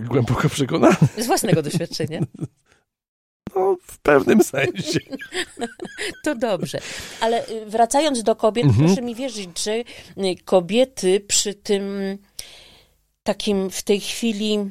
głęboko 0.08 0.48
przekonany. 0.48 0.96
Z 1.18 1.26
własnego 1.26 1.62
doświadczenia. 1.62 2.20
No, 3.56 3.76
w 3.86 3.98
pewnym 3.98 4.42
sensie. 4.42 5.00
To 6.24 6.34
dobrze. 6.34 6.78
Ale 7.20 7.48
y, 7.48 7.66
wracając 7.66 8.22
do 8.22 8.36
kobiet, 8.36 8.64
mhm. 8.64 8.86
proszę 8.86 9.02
mi 9.02 9.14
wierzyć, 9.14 9.64
że 9.64 9.72
y, 9.72 9.84
kobiety 10.44 11.20
przy 11.20 11.54
tym 11.54 11.82
takim 13.22 13.70
w 13.70 13.82
tej 13.82 14.00
chwili. 14.00 14.70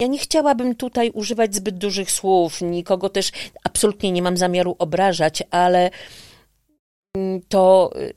Ja 0.00 0.06
nie 0.06 0.18
chciałabym 0.18 0.74
tutaj 0.74 1.10
używać 1.10 1.54
zbyt 1.54 1.78
dużych 1.78 2.10
słów, 2.10 2.60
nikogo 2.60 3.08
też 3.08 3.32
absolutnie 3.64 4.12
nie 4.12 4.22
mam 4.22 4.36
zamiaru 4.36 4.76
obrażać, 4.78 5.42
ale 5.50 5.90
mm, 7.16 7.40
to 7.48 7.90
y, 7.96 8.14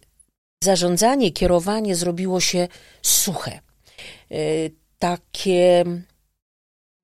zarządzanie, 0.63 1.31
kierowanie 1.31 1.95
zrobiło 1.95 2.39
się 2.39 2.67
suche. 3.01 3.59
Y, 4.31 4.71
takie 4.99 5.83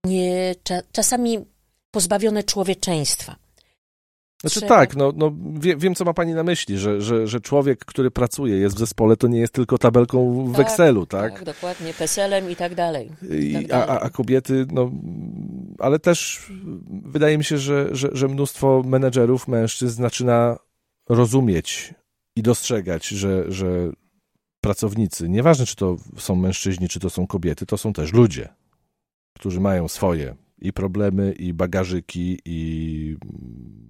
nie, 0.06 0.56
czasami 0.92 1.46
pozbawione 1.92 2.44
człowieczeństwa. 2.44 3.36
Znaczy 4.42 4.60
Trzeba. 4.60 4.76
tak, 4.76 4.96
no, 4.96 5.14
no 5.16 5.32
wie, 5.60 5.78
wiem, 5.78 5.96
co 5.96 6.06
ma 6.06 6.14
pani 6.14 6.34
na 6.34 6.44
myśli, 6.44 6.78
że, 6.78 7.02
że, 7.02 7.28
że 7.28 7.42
człowiek, 7.42 7.86
który 7.86 8.12
pracuje, 8.12 8.58
jest 8.58 8.76
w 8.76 8.80
zespole, 8.80 9.18
to 9.18 9.28
nie 9.28 9.40
jest 9.40 9.54
tylko 9.54 9.78
tabelką 9.78 10.46
w 10.46 10.56
tak, 10.56 10.68
Excelu, 10.68 11.06
tak? 11.06 11.34
Tak, 11.34 11.44
dokładnie, 11.44 11.94
PESEL-em 11.94 12.52
i 12.52 12.56
tak 12.56 12.76
dalej. 12.76 13.12
I, 13.40 13.54
tak 13.54 13.68
dalej. 13.68 13.90
A, 13.90 14.00
a, 14.00 14.10
kobiety, 14.10 14.66
no, 14.72 14.92
ale 15.80 16.00
też 16.00 16.48
wydaje 16.90 17.38
mi 17.38 17.44
się, 17.44 17.58
że, 17.58 17.90
że, 17.92 18.10
że 18.12 18.28
mnóstwo 18.28 18.84
menedżerów, 18.86 19.48
mężczyzn 19.48 20.02
zaczyna 20.02 20.58
rozumieć 21.10 21.94
i 22.36 22.42
dostrzegać, 22.42 23.08
że, 23.08 23.52
że 23.52 23.92
pracownicy, 24.62 25.30
nieważne 25.30 25.66
czy 25.66 25.76
to 25.76 25.98
są 26.18 26.36
mężczyźni, 26.36 26.90
czy 26.90 27.00
to 27.00 27.10
są 27.10 27.28
kobiety, 27.28 27.66
to 27.66 27.78
są 27.78 27.94
też 27.94 28.14
ludzie, 28.14 28.50
którzy 29.34 29.60
mają 29.60 29.88
swoje 29.88 30.36
i 30.62 30.74
problemy, 30.74 31.32
i 31.32 31.54
bagażyki, 31.54 32.40
i 32.46 33.18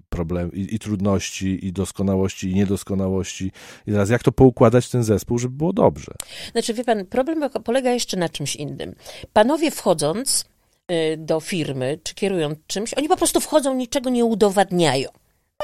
problem, 0.09 0.53
i, 0.53 0.75
i, 0.75 0.79
trudności, 0.79 1.65
i 1.67 1.73
doskonałości, 1.73 2.51
i 2.51 2.55
niedoskonałości. 2.55 3.51
I 3.87 3.91
teraz 3.91 4.09
jak 4.09 4.23
to 4.23 4.31
poukładać 4.31 4.89
ten 4.89 5.03
zespół, 5.03 5.39
żeby 5.39 5.55
było 5.55 5.73
dobrze? 5.73 6.13
Znaczy, 6.51 6.73
wie 6.73 6.83
pan, 6.83 7.05
problem 7.05 7.49
polega 7.63 7.91
jeszcze 7.91 8.17
na 8.17 8.29
czymś 8.29 8.55
innym. 8.55 8.95
Panowie 9.33 9.71
wchodząc 9.71 10.45
y, 10.91 11.17
do 11.17 11.39
firmy, 11.39 11.99
czy 12.03 12.15
kierują 12.15 12.55
czymś, 12.67 12.93
oni 12.93 13.07
po 13.07 13.17
prostu 13.17 13.39
wchodzą, 13.39 13.75
niczego 13.75 14.09
nie 14.09 14.25
udowadniają. 14.25 15.09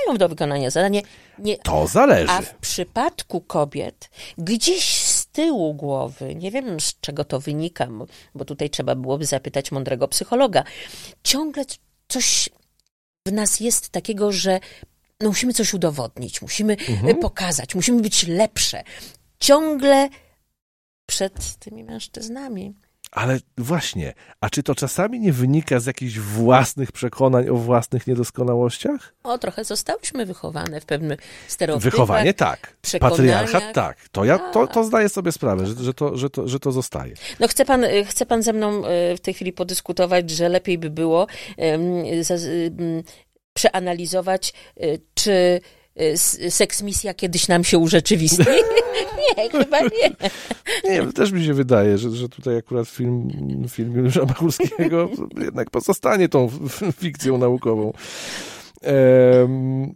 Mają 0.05 0.17
do 0.17 0.29
wykonania 0.29 0.69
zadanie. 0.69 1.01
Nie, 1.39 1.58
to 1.58 1.88
zależy. 1.88 2.31
A 2.31 2.41
w 2.41 2.55
przypadku 2.55 3.41
kobiet 3.41 4.10
gdzieś 4.38 5.01
z 5.01 5.27
tyłu 5.27 5.73
głowy, 5.73 6.36
nie 6.36 6.51
wiem 6.51 6.79
z 6.79 6.99
czego 6.99 7.23
to 7.23 7.39
wynika, 7.39 7.88
bo 8.36 8.45
tutaj 8.45 8.69
trzeba 8.69 8.95
byłoby 8.95 9.25
zapytać 9.25 9.71
mądrego 9.71 10.08
psychologa, 10.08 10.63
ciągle 11.23 11.63
coś 12.08 12.49
w 13.27 13.31
nas 13.31 13.59
jest 13.59 13.89
takiego, 13.89 14.31
że 14.31 14.59
no 15.21 15.29
musimy 15.29 15.53
coś 15.53 15.73
udowodnić, 15.73 16.41
musimy 16.41 16.77
e, 17.07 17.15
pokazać, 17.15 17.75
musimy 17.75 18.01
być 18.01 18.27
lepsze. 18.27 18.83
Ciągle 19.39 20.09
przed 21.05 21.55
tymi 21.55 21.83
mężczyznami. 21.83 22.73
Ale 23.15 23.39
właśnie, 23.58 24.13
a 24.41 24.49
czy 24.49 24.63
to 24.63 24.75
czasami 24.75 25.19
nie 25.19 25.34
wynika 25.34 25.80
z 25.80 25.86
jakichś 25.86 26.19
własnych 26.19 26.91
przekonań 26.91 27.49
o 27.49 27.56
własnych 27.56 28.08
niedoskonałościach? 28.08 29.15
O, 29.23 29.38
trochę 29.38 29.63
zostałyśmy 29.63 30.25
wychowane 30.25 30.82
w 30.82 30.86
pewnych 30.86 31.19
stereotypach. 31.47 31.91
Wychowanie 31.91 32.34
tak, 32.34 32.75
patriarchat 32.99 33.73
tak. 33.73 34.10
To 34.12 34.25
ja 34.25 34.39
to, 34.39 34.67
to 34.67 34.84
zdaję 34.84 35.10
sobie 35.10 35.32
sprawę, 35.32 35.65
że, 35.65 35.84
że, 35.84 35.93
to, 35.93 36.17
że, 36.17 36.30
to, 36.30 36.47
że 36.47 36.60
to 36.60 36.71
zostaje. 36.71 37.13
No 37.39 37.47
chce 37.47 37.65
pan, 37.65 37.84
y, 37.84 38.06
chce 38.06 38.25
pan 38.25 38.43
ze 38.43 38.54
mną 38.54 38.86
y, 38.86 39.17
w 39.17 39.19
tej 39.19 39.34
chwili 39.34 39.54
podyskutować, 39.54 40.30
że 40.30 40.49
lepiej 40.49 40.78
by 40.78 40.89
było 40.89 41.28
za- 42.21 42.36
em, 42.36 43.04
przeanalizować, 43.54 44.54
y, 44.84 45.01
czy 45.13 45.62
s- 45.95 46.39
seks 46.49 46.81
misja 46.84 47.13
kiedyś 47.13 47.47
nam 47.47 47.63
się 47.63 47.77
urzeczywistni? 47.77 48.45
nie, 49.38 49.49
chyba 49.49 49.81
nie. 49.81 50.15
Nie, 50.84 51.13
też 51.13 51.31
mi 51.31 51.45
się 51.45 51.53
wydaje, 51.53 51.97
że, 51.97 52.12
że 52.12 52.29
tutaj 52.29 52.58
akurat 52.58 52.88
film, 52.88 53.29
film 53.69 53.95
Juliusza 53.95 54.25
Machulskiego 54.25 55.10
jednak 55.45 55.69
pozostanie 55.69 56.29
tą 56.29 56.49
fikcją 56.97 57.38
naukową. 57.38 57.93
Em, 58.81 59.95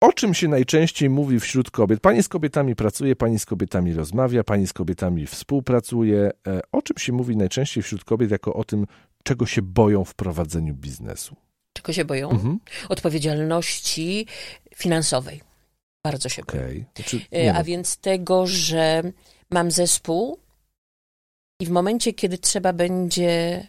o 0.00 0.12
czym 0.12 0.34
się 0.34 0.48
najczęściej 0.48 1.10
mówi 1.10 1.40
wśród 1.40 1.70
kobiet? 1.70 2.00
Pani 2.00 2.22
z 2.22 2.28
kobietami 2.28 2.76
pracuje, 2.76 3.16
pani 3.16 3.38
z 3.38 3.46
kobietami 3.46 3.92
rozmawia, 3.94 4.44
pani 4.44 4.66
z 4.66 4.72
kobietami 4.72 5.26
współpracuje. 5.26 6.30
E, 6.46 6.60
O 6.72 6.82
czym 6.82 6.96
się 6.98 7.12
mówi 7.12 7.36
najczęściej 7.36 7.82
wśród 7.82 8.04
kobiet 8.04 8.30
jako 8.30 8.54
o 8.54 8.64
tym, 8.64 8.86
czego 9.24 9.46
się 9.46 9.62
boją 9.62 10.04
w 10.04 10.14
prowadzeniu 10.14 10.74
biznesu? 10.74 11.36
Czego 11.78 11.92
się 11.92 12.04
boją? 12.04 12.30
Mhm. 12.30 12.58
Odpowiedzialności 12.88 14.26
finansowej. 14.76 15.40
Bardzo 16.04 16.28
się 16.28 16.42
boją. 16.42 16.62
Okej. 16.62 16.84
Znaczy, 16.96 17.20
A 17.50 17.58
no, 17.58 17.64
więc 17.64 17.96
tego, 17.96 18.46
że 18.46 19.02
mam 19.50 19.70
zespół 19.70 20.38
i 21.60 21.66
w 21.66 21.70
momencie, 21.70 22.12
kiedy 22.12 22.38
trzeba 22.38 22.72
będzie 22.72 23.66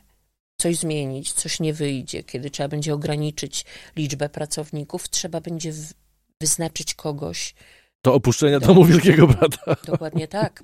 coś 0.57 0.75
zmienić, 0.75 1.33
coś 1.33 1.59
nie 1.59 1.73
wyjdzie, 1.73 2.23
kiedy 2.23 2.49
trzeba 2.49 2.69
będzie 2.69 2.93
ograniczyć 2.93 3.65
liczbę 3.95 4.29
pracowników, 4.29 5.09
trzeba 5.09 5.41
będzie 5.41 5.73
wyznaczyć 6.41 6.93
kogoś. 6.93 7.55
Do 8.03 8.13
opuszczenia 8.13 8.59
domu 8.59 8.85
Wielkiego 8.85 9.27
Brata. 9.27 9.75
Dokładnie 9.85 10.27
tak. 10.27 10.61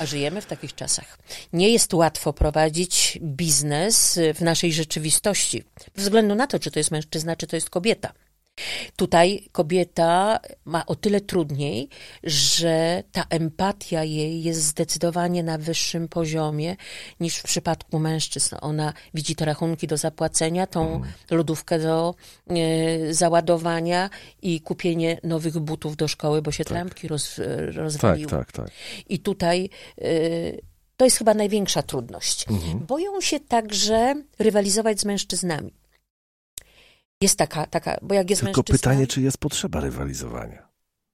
A 0.00 0.06
żyjemy 0.06 0.40
w 0.40 0.46
takich 0.46 0.74
czasach. 0.74 1.18
Nie 1.52 1.68
jest 1.68 1.94
łatwo 1.94 2.32
prowadzić 2.32 3.18
biznes 3.22 4.18
w 4.34 4.40
naszej 4.40 4.72
rzeczywistości, 4.72 5.64
bez 5.94 6.04
względu 6.04 6.34
na 6.34 6.46
to, 6.46 6.58
czy 6.58 6.70
to 6.70 6.78
jest 6.78 6.90
mężczyzna, 6.90 7.36
czy 7.36 7.46
to 7.46 7.56
jest 7.56 7.70
kobieta. 7.70 8.12
Tutaj 8.96 9.48
kobieta 9.52 10.38
ma 10.64 10.86
o 10.86 10.94
tyle 10.94 11.20
trudniej, 11.20 11.88
że 12.22 13.02
ta 13.12 13.24
empatia 13.30 14.04
jej 14.04 14.42
jest 14.42 14.62
zdecydowanie 14.62 15.42
na 15.42 15.58
wyższym 15.58 16.08
poziomie 16.08 16.76
niż 17.20 17.36
w 17.36 17.42
przypadku 17.42 17.98
mężczyzn. 17.98 18.56
Ona 18.60 18.92
widzi 19.14 19.36
te 19.36 19.44
rachunki 19.44 19.86
do 19.86 19.96
zapłacenia, 19.96 20.66
tą 20.66 21.02
lodówkę 21.30 21.78
do 21.78 22.14
e, 22.50 23.14
załadowania 23.14 24.10
i 24.42 24.60
kupienie 24.60 25.20
nowych 25.24 25.58
butów 25.58 25.96
do 25.96 26.08
szkoły, 26.08 26.42
bo 26.42 26.52
się 26.52 26.64
trampki 26.64 27.08
roz, 27.08 27.34
Tak, 27.36 27.74
rozwaliły. 27.76 28.30
tak, 28.30 28.52
tak. 28.52 28.70
I 29.08 29.18
tutaj 29.18 29.70
y, 30.02 30.60
to 30.96 31.04
jest 31.04 31.16
chyba 31.18 31.34
największa 31.34 31.82
trudność. 31.82 32.46
Mhm. 32.50 32.78
Boją 32.86 33.20
się 33.20 33.40
także 33.40 34.14
rywalizować 34.38 35.00
z 35.00 35.04
mężczyznami. 35.04 35.72
Jest 37.20 37.38
taka, 37.38 37.66
taka 37.66 37.98
bo 38.02 38.14
jak 38.14 38.30
jest 38.30 38.42
Tylko 38.42 38.64
pytanie, 38.64 39.06
czy 39.06 39.22
jest 39.22 39.38
potrzeba 39.38 39.80
rywalizowania? 39.80 40.66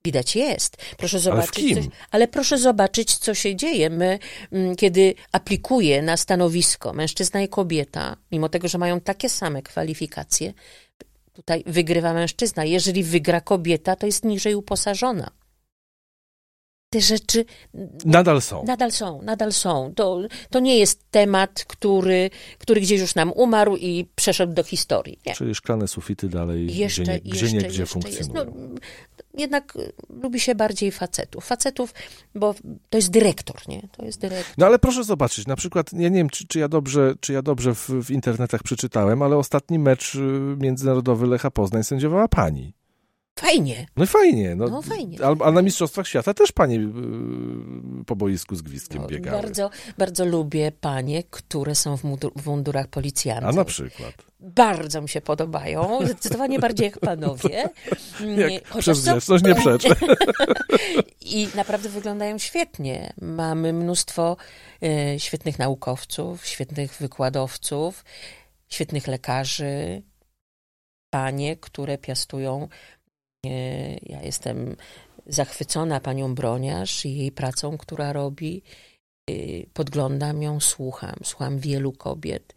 widać 0.05 0.37
jest. 0.37 0.77
Proszę 0.97 1.17
Ale 1.17 1.21
w 1.21 1.25
zobaczyć, 1.25 1.55
kim? 1.55 1.83
Co, 1.85 1.91
ale 2.11 2.29
proszę 2.29 2.59
zobaczyć, 2.59 3.17
co 3.17 3.35
się 3.35 3.57
dzieje. 3.57 3.91
My, 3.91 4.19
mm, 4.53 4.77
kiedy 4.77 5.15
aplikuje 5.33 6.03
na 6.03 6.17
stanowisko 6.17 6.93
mężczyzna 6.93 7.43
i 7.43 7.49
kobieta, 7.49 8.17
mimo 8.33 8.49
tego, 8.49 8.69
że 8.69 8.79
mają 8.79 9.01
takie 9.01 9.29
same 9.29 9.62
kwalifikacje, 9.62 10.53
tutaj 11.33 11.62
wygrywa 11.67 12.12
mężczyzna. 12.15 12.65
Jeżeli 12.65 13.05
wygra 13.05 13.41
kobieta, 13.41 13.97
to 13.97 14.07
jest 14.07 14.25
niżej 14.25 14.55
uposażona. 14.55 15.31
Te 16.93 17.01
rzeczy 17.01 17.45
Nadal 18.05 18.43
są. 18.43 18.65
Nadal 18.65 18.93
są, 18.93 19.23
nadal 19.23 19.53
są. 19.53 19.93
To, 19.97 20.21
to 20.51 20.61
nie 20.61 20.79
jest 20.79 21.11
temat, 21.11 21.65
który, 21.69 22.31
który 22.59 22.81
gdzieś 22.81 23.01
już 23.01 23.15
nam 23.15 23.33
umarł 23.33 23.77
i 23.77 24.07
przeszedł 24.15 24.53
do 24.53 24.63
historii. 24.63 25.19
Nie. 25.27 25.35
Czyli 25.35 25.55
szklane 25.55 25.89
sufity 25.89 26.29
dalej 26.29 26.77
Jeszcze, 26.77 27.03
gdzie, 27.03 27.13
nie, 27.13 27.21
jeszcze, 27.25 27.47
gdzie, 27.47 27.57
nie, 27.57 27.59
gdzie 27.59 27.67
jeszcze 27.67 27.81
jest. 27.81 27.93
funkcjonują. 27.93 28.45
No, 28.45 28.81
jednak 29.39 29.79
lubi 30.23 30.41
się 30.41 30.55
bardziej 30.55 30.93
facetów. 30.93 31.45
Facetów, 31.45 31.95
bo 32.35 32.55
to 32.91 32.99
jest 32.99 33.11
dyrektor, 33.11 33.57
nie? 33.69 33.89
To 33.97 34.05
jest 34.05 34.21
dyrektor. 34.21 34.55
No 34.59 34.67
ale 34.67 34.79
proszę 34.79 35.05
zobaczyć, 35.05 35.47
na 35.47 35.57
przykład, 35.57 35.93
ja 35.93 36.09
nie 36.09 36.17
wiem, 36.17 36.31
czy, 36.31 36.47
czy 36.47 36.59
ja 36.59 36.69
dobrze, 36.69 37.15
czy 37.21 37.33
ja 37.33 37.43
dobrze 37.43 37.75
w, 37.75 37.89
w 37.89 38.11
internetach 38.11 38.63
przeczytałem, 38.63 39.23
ale 39.23 39.37
ostatni 39.37 39.79
mecz 39.79 40.15
y, 40.15 40.19
międzynarodowy 40.59 41.27
Lecha 41.27 41.51
Poznań 41.51 41.85
sędziowała 41.85 42.29
pani. 42.29 42.75
Fajnie. 43.38 43.87
No 43.97 44.07
fajnie. 44.07 44.55
No, 44.55 44.66
No, 44.68 44.83
fajnie. 44.83 45.18
A, 45.25 45.45
a 45.45 45.51
na 45.51 45.62
Mistrzostwach 45.62 46.09
Świata 46.09 46.35
też 46.35 46.53
panie 46.53 46.77
y, 46.77 48.05
po 48.07 48.16
boisku 48.16 48.57
z 48.57 48.62
gwizdkiem 48.62 49.03
No, 49.03 49.09
biegały. 49.09 49.42
bardzo, 49.42 49.71
bardzo 49.99 50.25
lubię 50.25 50.73
panie, 50.81 51.23
które 51.31 51.75
są 51.75 51.97
w, 51.97 52.05
mundur, 52.05 52.33
w 52.37 52.47
mundurach 52.47 52.88
policjantów. 52.88 53.49
A 53.49 53.53
na 53.53 53.64
przykład. 53.64 54.14
Bardzo 54.40 55.03
mi 55.03 55.09
się 55.09 55.21
podobają. 55.21 55.99
Zdecydowanie 56.05 56.59
bardziej 56.59 56.85
jak 56.85 56.99
panowie. 57.01 57.51
Jak 58.37 58.68
Chociaż 58.68 58.83
przez 58.83 59.03
grzeczność 59.05 59.45
nie 59.45 59.55
przeczę. 59.55 59.88
I 61.21 61.49
naprawdę 61.55 61.88
wyglądają 61.88 62.38
świetnie. 62.38 63.12
Mamy 63.21 63.73
mnóstwo 63.73 64.37
e, 64.83 65.21
świetnych 65.21 65.59
naukowców, 65.59 66.47
świetnych 66.47 66.97
wykładowców, 67.01 68.05
świetnych 68.68 69.07
lekarzy, 69.07 70.03
panie, 71.11 71.57
które 71.57 71.99
piastują. 71.99 72.68
Ja 74.03 74.23
jestem 74.23 74.77
zachwycona 75.27 76.01
panią 76.01 76.35
Broniarz 76.35 77.05
i 77.07 77.17
jej 77.17 77.33
pracą, 77.33 77.79
która 77.79 78.13
robi. 78.13 78.63
E, 79.31 79.33
podglądam 79.75 80.43
ją, 80.43 80.61
słucham, 80.61 81.17
słucham 81.25 81.59
wielu 81.59 81.93
kobiet, 81.93 82.55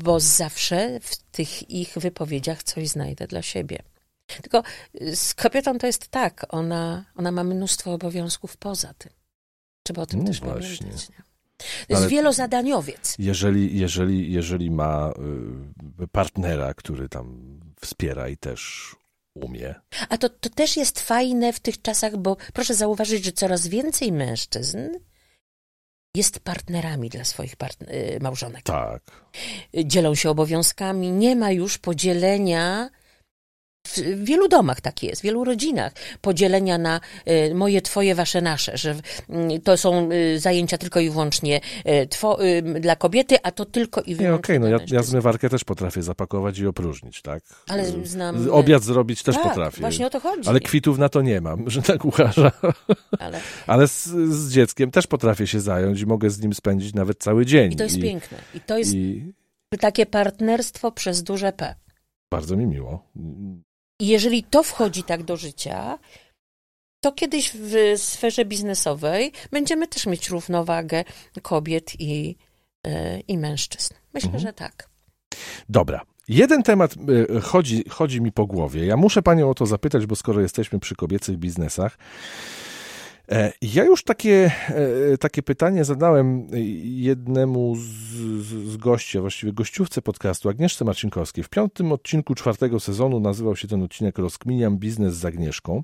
bo 0.00 0.20
zawsze 0.20 1.00
w 1.00 1.16
tych 1.16 1.70
ich 1.70 1.94
wypowiedziach 1.98 2.62
coś 2.62 2.88
znajdę 2.88 3.26
dla 3.26 3.42
siebie. 3.42 3.82
Tylko 4.42 4.62
z 5.14 5.34
kobietą 5.34 5.78
to 5.78 5.86
jest 5.86 6.08
tak, 6.08 6.46
ona, 6.48 7.04
ona 7.14 7.32
ma 7.32 7.44
mnóstwo 7.44 7.92
obowiązków 7.92 8.56
poza 8.56 8.94
tym. 8.94 9.12
Trzeba 9.86 10.02
o 10.02 10.06
tym 10.06 10.20
No 10.20 10.26
też 10.26 10.40
właśnie. 10.40 10.78
pamiętać. 10.78 11.08
Nie? 11.10 11.16
To 11.58 11.64
jest 11.88 12.02
Ale- 12.02 12.08
wielozadaniowiec. 12.08 13.16
Jeżeli, 13.18 13.78
jeżeli, 13.78 14.32
jeżeli 14.32 14.70
ma 14.70 15.12
y, 16.02 16.08
partnera, 16.08 16.74
który 16.74 17.08
tam 17.08 17.60
wspiera 17.80 18.28
i 18.28 18.36
też 18.36 18.90
umie. 19.36 19.74
A 20.08 20.18
to, 20.18 20.28
to 20.28 20.50
też 20.50 20.76
jest 20.76 21.00
fajne 21.00 21.52
w 21.52 21.60
tych 21.60 21.82
czasach, 21.82 22.16
bo 22.16 22.36
proszę 22.52 22.74
zauważyć, 22.74 23.24
że 23.24 23.32
coraz 23.32 23.66
więcej 23.66 24.12
mężczyzn 24.12 24.78
jest 26.14 26.40
partnerami 26.40 27.08
dla 27.10 27.24
swoich 27.24 27.56
partn- 27.56 27.90
y, 27.90 28.18
małżonek. 28.20 28.62
Tak. 28.62 29.02
Dzielą 29.84 30.14
się 30.14 30.30
obowiązkami, 30.30 31.10
nie 31.12 31.36
ma 31.36 31.50
już 31.50 31.78
podzielenia. 31.78 32.90
W 33.94 34.24
wielu 34.24 34.48
domach 34.48 34.80
tak 34.80 35.02
jest, 35.02 35.20
w 35.22 35.24
wielu 35.24 35.44
rodzinach. 35.44 35.92
Podzielenia 36.20 36.78
na 36.78 37.00
y, 37.50 37.54
moje, 37.54 37.82
twoje, 37.82 38.14
wasze, 38.14 38.40
nasze, 38.42 38.76
że 38.78 38.94
y, 39.54 39.60
to 39.64 39.76
są 39.76 40.08
y, 40.12 40.40
zajęcia 40.40 40.78
tylko 40.78 41.00
i 41.00 41.10
wyłącznie 41.10 41.60
y, 41.86 42.06
two, 42.06 42.38
dla 42.80 42.96
kobiety, 42.96 43.36
a 43.42 43.50
to 43.50 43.64
tylko 43.64 44.00
i 44.00 44.10
Nie, 44.10 44.16
wyłącznie 44.16 44.36
okej, 44.36 44.60
no 44.60 44.66
dla 44.68 44.78
ja, 44.78 44.84
ja 44.90 45.02
zmywarkę 45.02 45.48
też 45.50 45.64
potrafię 45.64 46.02
zapakować 46.02 46.58
i 46.58 46.66
opróżnić, 46.66 47.22
tak? 47.22 47.42
Ale 47.68 47.84
znam- 48.04 48.50
Obiad 48.50 48.82
zrobić 48.82 49.22
też 49.22 49.34
tak, 49.34 49.44
potrafię. 49.44 49.80
właśnie 49.80 50.06
o 50.06 50.10
to 50.10 50.20
chodzi. 50.20 50.48
Ale 50.48 50.60
kwitów 50.60 50.98
na 50.98 51.08
to 51.08 51.22
nie 51.22 51.40
mam, 51.40 51.70
że 51.70 51.82
tak 51.82 51.98
kucharza. 52.00 52.52
Ale, 53.18 53.40
Ale 53.66 53.88
z, 53.88 54.04
z 54.30 54.52
dzieckiem 54.52 54.90
też 54.90 55.06
potrafię 55.06 55.46
się 55.46 55.60
zająć 55.60 56.00
i 56.00 56.06
mogę 56.06 56.30
z 56.30 56.40
nim 56.40 56.54
spędzić 56.54 56.94
nawet 56.94 57.18
cały 57.18 57.46
dzień. 57.46 57.72
I 57.72 57.76
to 57.76 57.84
jest 57.84 58.00
piękne. 58.00 58.38
I 58.54 58.60
to 58.60 58.78
jest 58.78 58.94
I 58.94 59.32
takie 59.80 60.06
partnerstwo 60.06 60.92
przez 60.92 61.22
duże 61.22 61.52
P. 61.52 61.74
bardzo 62.30 62.56
mi 62.56 62.66
miło. 62.66 63.10
I 64.00 64.06
jeżeli 64.06 64.42
to 64.44 64.62
wchodzi 64.62 65.02
tak 65.02 65.22
do 65.22 65.36
życia, 65.36 65.98
to 67.00 67.12
kiedyś 67.12 67.50
w 67.54 67.74
sferze 67.96 68.44
biznesowej 68.44 69.32
będziemy 69.50 69.86
też 69.88 70.06
mieć 70.06 70.28
równowagę 70.28 71.04
kobiet 71.42 71.92
i, 72.00 72.36
e, 72.86 73.20
i 73.20 73.38
mężczyzn. 73.38 73.94
Myślę, 74.14 74.26
Mhm. 74.28 74.42
że 74.42 74.52
tak. 74.52 74.88
Dobra. 75.68 76.00
Jeden 76.28 76.62
temat 76.62 76.94
y, 77.36 77.40
chodzi, 77.40 77.84
chodzi 77.88 78.20
mi 78.20 78.32
po 78.32 78.46
głowie. 78.46 78.86
Ja 78.86 78.96
muszę 78.96 79.22
panią 79.22 79.50
o 79.50 79.54
to 79.54 79.66
zapytać, 79.66 80.06
bo 80.06 80.16
skoro 80.16 80.40
jesteśmy 80.40 80.78
przy 80.78 80.94
kobiecych 80.96 81.36
biznesach, 81.36 81.98
E, 81.98 82.75
ja 83.62 83.84
już 83.84 84.04
takie, 84.04 84.50
e, 85.12 85.18
takie 85.18 85.42
pytanie 85.42 85.84
zadałem 85.84 86.46
jednemu 86.82 87.76
z, 87.76 87.86
z 88.70 88.76
gości, 88.76 89.18
a 89.18 89.20
właściwie 89.20 89.52
gościówce 89.52 90.02
podcastu, 90.02 90.48
Agnieszce 90.48 90.84
Marcinkowskiej. 90.84 91.44
W 91.44 91.48
piątym 91.48 91.92
odcinku 91.92 92.34
czwartego 92.34 92.80
sezonu 92.80 93.20
nazywał 93.20 93.56
się 93.56 93.68
ten 93.68 93.82
odcinek 93.82 94.18
Rozkminiam 94.18 94.78
biznes 94.78 95.14
z 95.14 95.24
Agnieszką. 95.24 95.82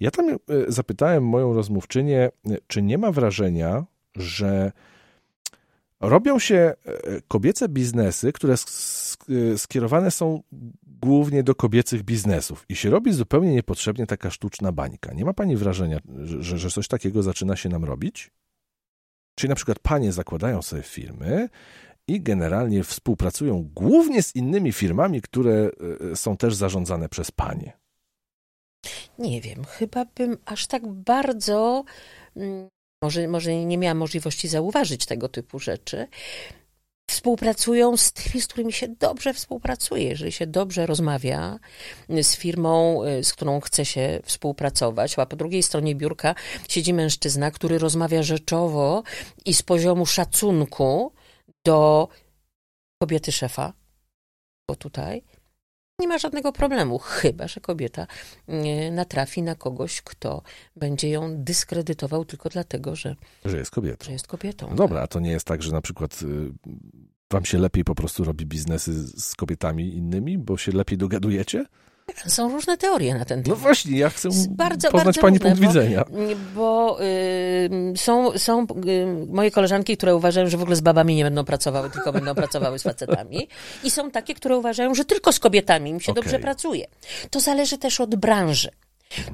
Ja 0.00 0.10
tam 0.10 0.36
zapytałem 0.68 1.24
moją 1.24 1.54
rozmówczynię, 1.54 2.30
czy 2.66 2.82
nie 2.82 2.98
ma 2.98 3.12
wrażenia, 3.12 3.84
że 4.16 4.72
robią 6.00 6.38
się 6.38 6.72
kobiece 7.28 7.68
biznesy, 7.68 8.32
które 8.32 8.54
skierowane 9.56 10.10
są 10.10 10.42
głównie 11.02 11.42
do 11.42 11.54
kobiecych 11.54 12.02
biznesów 12.02 12.64
i 12.68 12.76
się 12.76 12.90
robi 12.90 13.12
zupełnie 13.12 13.52
niepotrzebnie 13.52 14.06
taka 14.06 14.30
sztuczna 14.30 14.72
bańka. 14.72 15.14
Nie 15.14 15.24
ma 15.24 15.32
pani 15.32 15.56
wrażenia, 15.56 15.98
że, 16.24 16.58
że 16.58 16.70
coś 16.70 16.88
takiego 16.88 17.22
zaczyna 17.22 17.56
się 17.56 17.68
nam 17.68 17.84
robić? 17.84 18.30
Czyli 19.38 19.48
na 19.48 19.54
przykład 19.54 19.78
panie 19.78 20.12
zakładają 20.12 20.62
sobie 20.62 20.82
firmy 20.82 21.48
i 22.08 22.20
generalnie 22.20 22.84
współpracują 22.84 23.70
głównie 23.74 24.22
z 24.22 24.36
innymi 24.36 24.72
firmami, 24.72 25.22
które 25.22 25.70
e, 26.12 26.16
są 26.16 26.36
też 26.36 26.54
zarządzane 26.54 27.08
przez 27.08 27.30
panie. 27.30 27.72
Nie 29.18 29.40
wiem, 29.40 29.64
chyba 29.64 30.04
bym 30.04 30.36
aż 30.44 30.66
tak 30.66 30.88
bardzo. 30.88 31.84
Mm, 32.36 32.68
może, 33.02 33.28
może 33.28 33.64
nie 33.64 33.78
miałam 33.78 33.98
możliwości 33.98 34.48
zauważyć 34.48 35.06
tego 35.06 35.28
typu 35.28 35.58
rzeczy 35.58 36.06
współpracują 37.10 37.96
z 37.96 38.12
tymi, 38.12 38.42
z 38.42 38.46
którymi 38.46 38.72
się 38.72 38.88
dobrze 38.88 39.34
współpracuje. 39.34 40.04
Jeżeli 40.04 40.32
się 40.32 40.46
dobrze 40.46 40.86
rozmawia 40.86 41.58
z 42.22 42.36
firmą, 42.36 43.04
y, 43.04 43.24
z 43.24 43.32
którą 43.32 43.60
chce 43.60 43.84
się 43.84 44.20
współpracować, 44.24 45.18
a 45.18 45.26
po 45.26 45.36
drugiej 45.36 45.62
stronie 45.62 45.94
biurka 45.94 46.34
siedzi 46.68 46.94
mężczyzna, 46.94 47.50
który 47.50 47.78
rozmawia 47.78 48.22
rzeczowo 48.22 49.02
i 49.44 49.54
z 49.54 49.62
poziomu 49.62 50.06
szacunku 50.06 51.12
do 51.64 52.08
kobiety 53.02 53.32
szefa, 53.32 53.72
bo 54.68 54.76
tutaj 54.76 55.22
nie 56.00 56.08
ma 56.08 56.18
żadnego 56.18 56.52
problemu, 56.52 56.98
chyba 56.98 57.48
że 57.48 57.60
kobieta 57.60 58.06
natrafi 58.92 59.42
na 59.42 59.54
kogoś, 59.54 60.02
kto 60.02 60.42
będzie 60.76 61.10
ją 61.10 61.44
dyskredytował 61.44 62.24
tylko 62.24 62.48
dlatego, 62.48 62.96
że, 62.96 63.16
że 63.44 63.58
jest 63.58 63.70
kobietą. 63.70 64.04
Że 64.04 64.12
jest 64.12 64.26
kobietą 64.26 64.66
no 64.70 64.76
dobra, 64.76 65.02
a 65.02 65.06
to 65.06 65.20
nie 65.20 65.30
jest 65.30 65.46
tak, 65.46 65.62
że 65.62 65.72
na 65.72 65.80
przykład 65.80 66.22
y, 66.22 66.52
wam 67.32 67.44
się 67.44 67.58
lepiej 67.58 67.84
po 67.84 67.94
prostu 67.94 68.24
robi 68.24 68.46
biznesy 68.46 68.92
z 69.20 69.36
kobietami 69.36 69.94
innymi, 69.96 70.38
bo 70.38 70.56
się 70.56 70.72
lepiej 70.72 70.98
dogadujecie? 70.98 71.64
Są 72.26 72.52
różne 72.52 72.76
teorie 72.76 73.14
na 73.14 73.24
ten 73.24 73.38
no 73.38 73.44
temat. 73.44 73.58
No 73.58 73.62
właśnie, 73.62 73.98
ja 73.98 74.10
chcę 74.10 74.28
bardzo, 74.50 74.90
poznać 74.90 75.04
bardzo 75.04 75.20
pani 75.20 75.38
różne, 75.38 75.50
punkt 75.50 75.66
widzenia. 75.66 76.04
Bo, 76.04 76.16
bo 76.54 77.02
y, 77.02 77.96
są, 77.96 78.38
są 78.38 78.66
y, 78.86 79.26
moje 79.28 79.50
koleżanki, 79.50 79.96
które 79.96 80.16
uważają, 80.16 80.48
że 80.48 80.56
w 80.56 80.62
ogóle 80.62 80.76
z 80.76 80.80
babami 80.80 81.14
nie 81.14 81.24
będą 81.24 81.44
pracowały, 81.44 81.90
tylko 81.90 82.12
będą 82.12 82.34
pracowały 82.34 82.78
z 82.78 82.82
facetami. 82.82 83.48
I 83.84 83.90
są 83.90 84.10
takie, 84.10 84.34
które 84.34 84.58
uważają, 84.58 84.94
że 84.94 85.04
tylko 85.04 85.32
z 85.32 85.38
kobietami 85.38 85.90
im 85.90 86.00
się 86.00 86.12
okay. 86.12 86.22
dobrze 86.22 86.38
pracuje. 86.38 86.86
To 87.30 87.40
zależy 87.40 87.78
też 87.78 88.00
od 88.00 88.14
branży. 88.14 88.70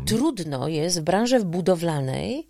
Trudno 0.07 0.69
jest 0.69 1.01
w 1.01 1.03
branży 1.03 1.41
budowlanej 1.41 2.49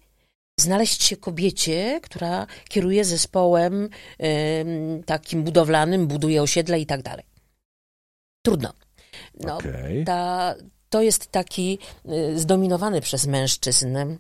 znaleźć 0.60 1.02
się 1.02 1.16
kobiecie, 1.16 2.00
która 2.02 2.46
kieruje 2.68 3.04
zespołem 3.04 3.84
y, 3.84 5.02
takim 5.06 5.42
budowlanym, 5.42 6.06
buduje 6.06 6.42
osiedle 6.42 6.80
i 6.80 6.86
tak 6.86 7.02
dalej. 7.02 7.24
Trudno. 8.42 8.72
No, 9.40 9.56
okay. 9.56 10.04
ta, 10.04 10.54
to 10.90 11.02
jest 11.02 11.26
taki 11.26 11.78
y, 12.08 12.38
zdominowany 12.38 13.00
przez 13.00 13.26
mężczyzn. 13.26 13.96
Y, 13.96 14.18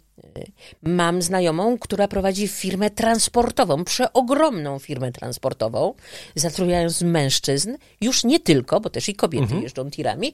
mam 0.82 1.22
znajomą, 1.22 1.78
która 1.78 2.08
prowadzi 2.08 2.48
firmę 2.48 2.90
transportową, 2.90 3.84
przeogromną 3.84 4.78
firmę 4.78 5.12
transportową, 5.12 5.94
zatrudniając 6.34 7.02
mężczyzn, 7.02 7.76
już 8.00 8.24
nie 8.24 8.40
tylko, 8.40 8.80
bo 8.80 8.90
też 8.90 9.08
i 9.08 9.14
kobiety 9.14 9.44
mhm. 9.44 9.62
jeżdżą 9.62 9.90
tirami. 9.90 10.32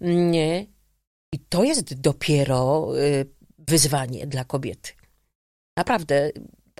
Nie. 0.00 0.66
I 1.32 1.38
to 1.48 1.64
jest 1.64 1.94
dopiero 1.94 2.92
y, 2.98 3.26
wyzwanie 3.58 4.26
dla 4.26 4.44
kobiety. 4.44 4.90
Naprawdę 5.76 6.30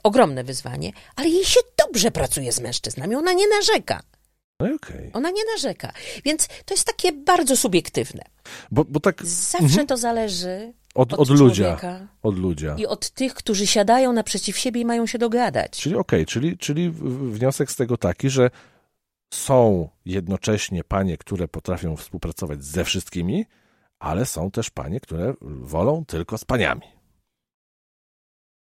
ogromne 0.02 0.44
wyzwanie, 0.44 0.92
ale 1.16 1.28
jej 1.28 1.44
się 1.44 1.60
dobrze 1.86 2.10
pracuje 2.10 2.52
z 2.52 2.60
mężczyznami, 2.60 3.14
ona 3.14 3.32
nie 3.32 3.48
narzeka. 3.48 4.02
No 4.60 4.74
okay. 4.74 5.10
Ona 5.12 5.30
nie 5.30 5.44
narzeka. 5.52 5.92
Więc 6.24 6.48
to 6.48 6.74
jest 6.74 6.86
takie 6.86 7.12
bardzo 7.12 7.56
subiektywne. 7.56 8.22
Bo, 8.70 8.84
bo 8.84 9.00
tak... 9.00 9.26
Zawsze 9.26 9.66
mhm. 9.66 9.86
to 9.86 9.96
zależy 9.96 10.72
od, 10.94 11.12
od, 11.12 11.20
od 11.20 11.30
ludzia. 11.30 12.08
Od 12.22 12.38
ludzia. 12.38 12.76
I 12.78 12.86
od 12.86 13.10
tych, 13.10 13.34
którzy 13.34 13.66
siadają 13.66 14.12
naprzeciw 14.12 14.58
siebie 14.58 14.80
i 14.80 14.84
mają 14.84 15.06
się 15.06 15.18
dogadać. 15.18 15.70
Czyli 15.70 15.94
okej, 15.94 16.20
okay, 16.20 16.26
czyli, 16.26 16.58
czyli 16.58 16.90
wniosek 17.30 17.70
z 17.70 17.76
tego 17.76 17.96
taki, 17.96 18.30
że 18.30 18.50
są 19.34 19.88
jednocześnie 20.04 20.84
panie, 20.84 21.18
które 21.18 21.48
potrafią 21.48 21.96
współpracować 21.96 22.64
ze 22.64 22.84
wszystkimi, 22.84 23.46
ale 23.98 24.26
są 24.26 24.50
też 24.50 24.70
panie, 24.70 25.00
które 25.00 25.34
wolą 25.40 26.04
tylko 26.04 26.38
z 26.38 26.44
paniami. 26.44 26.97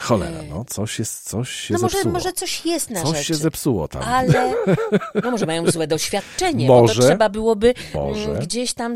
Cholera, 0.02 0.38
no 0.50 0.64
coś 0.64 0.98
jest, 0.98 1.28
coś 1.28 1.50
się 1.50 1.74
no 1.74 1.80
może, 1.80 1.92
zepsuło. 1.92 2.12
może 2.12 2.32
coś 2.32 2.66
jest 2.66 2.90
na 2.90 3.02
Coś 3.02 3.16
rzeczy, 3.16 3.24
się 3.24 3.34
zepsuło 3.34 3.88
tam. 3.88 4.02
Ale, 4.02 4.54
no 5.24 5.30
może 5.30 5.46
mają 5.46 5.70
złe 5.70 5.86
doświadczenie, 5.86 6.68
może, 6.68 6.94
bo 6.94 7.00
to 7.00 7.06
trzeba 7.08 7.28
byłoby 7.28 7.74
mm, 7.94 8.08
może. 8.08 8.34
gdzieś 8.34 8.72
tam 8.74 8.94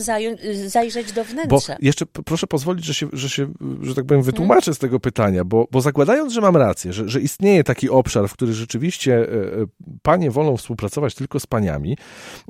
zajrzeć 0.67 1.13
do 1.13 1.25
wnętrza. 1.25 1.73
Bo 1.73 1.87
jeszcze 1.87 2.07
proszę 2.07 2.47
pozwolić, 2.47 2.85
że 2.85 2.95
się, 2.95 3.09
że 3.13 3.31
się, 3.31 3.53
że 3.83 3.95
tak 3.95 4.05
powiem, 4.05 4.23
wytłumaczę 4.23 4.65
hmm. 4.65 4.75
z 4.75 4.79
tego 4.79 5.01
pytania, 5.01 5.45
bo, 5.45 5.69
bo 5.71 5.81
zakładając, 5.81 6.33
że 6.33 6.41
mam 6.41 6.57
rację, 6.57 6.93
że, 6.93 7.09
że 7.09 7.21
istnieje 7.21 7.65
taki 7.65 7.91
obszar, 7.91 8.29
w 8.29 8.33
który 8.33 8.53
rzeczywiście 8.53 9.15
e, 9.15 9.23
e, 9.23 9.67
panie 10.03 10.31
wolą 10.31 10.57
współpracować 10.57 11.15
tylko 11.15 11.41
z 11.41 11.47
paniami, 11.47 11.97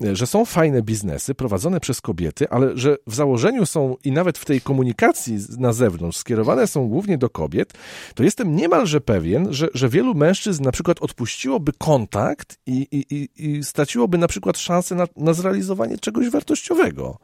e, 0.05 0.16
że 0.16 0.27
są 0.27 0.45
fajne 0.45 0.83
biznesy 0.83 1.35
prowadzone 1.35 1.81
przez 1.81 2.01
kobiety, 2.01 2.51
ale 2.51 2.77
że 2.79 2.97
w 3.07 3.14
założeniu 3.14 3.66
są 3.66 3.97
i 4.05 4.12
nawet 4.12 4.38
w 4.38 4.45
tej 4.45 4.61
komunikacji 4.61 5.38
na 5.59 5.73
zewnątrz 5.73 6.19
skierowane 6.19 6.66
są 6.66 6.88
głównie 6.88 7.19
do 7.19 7.31
kobiet, 7.31 7.73
to 8.14 8.23
jestem 8.23 8.46
jestem 8.47 8.57
niemalże 8.57 9.01
pewien, 9.01 9.53
że, 9.53 9.69
że 9.75 9.89
wielu 9.89 10.15
mężczyzn 10.15 10.65
na 10.65 10.73
przykład 10.73 11.03
odpuściłoby 11.03 11.73
kontakt 11.79 12.59
i, 12.67 12.87
i, 12.91 13.29
i 13.37 13.65
straciłoby 13.65 14.19
na 14.19 14.29
przykład 14.29 14.59
szansę 14.59 14.95
na, 14.95 15.07
na 15.17 15.33
zrealizowanie 15.33 15.99
czegoś 15.99 16.31
wartościowego. 16.31 17.19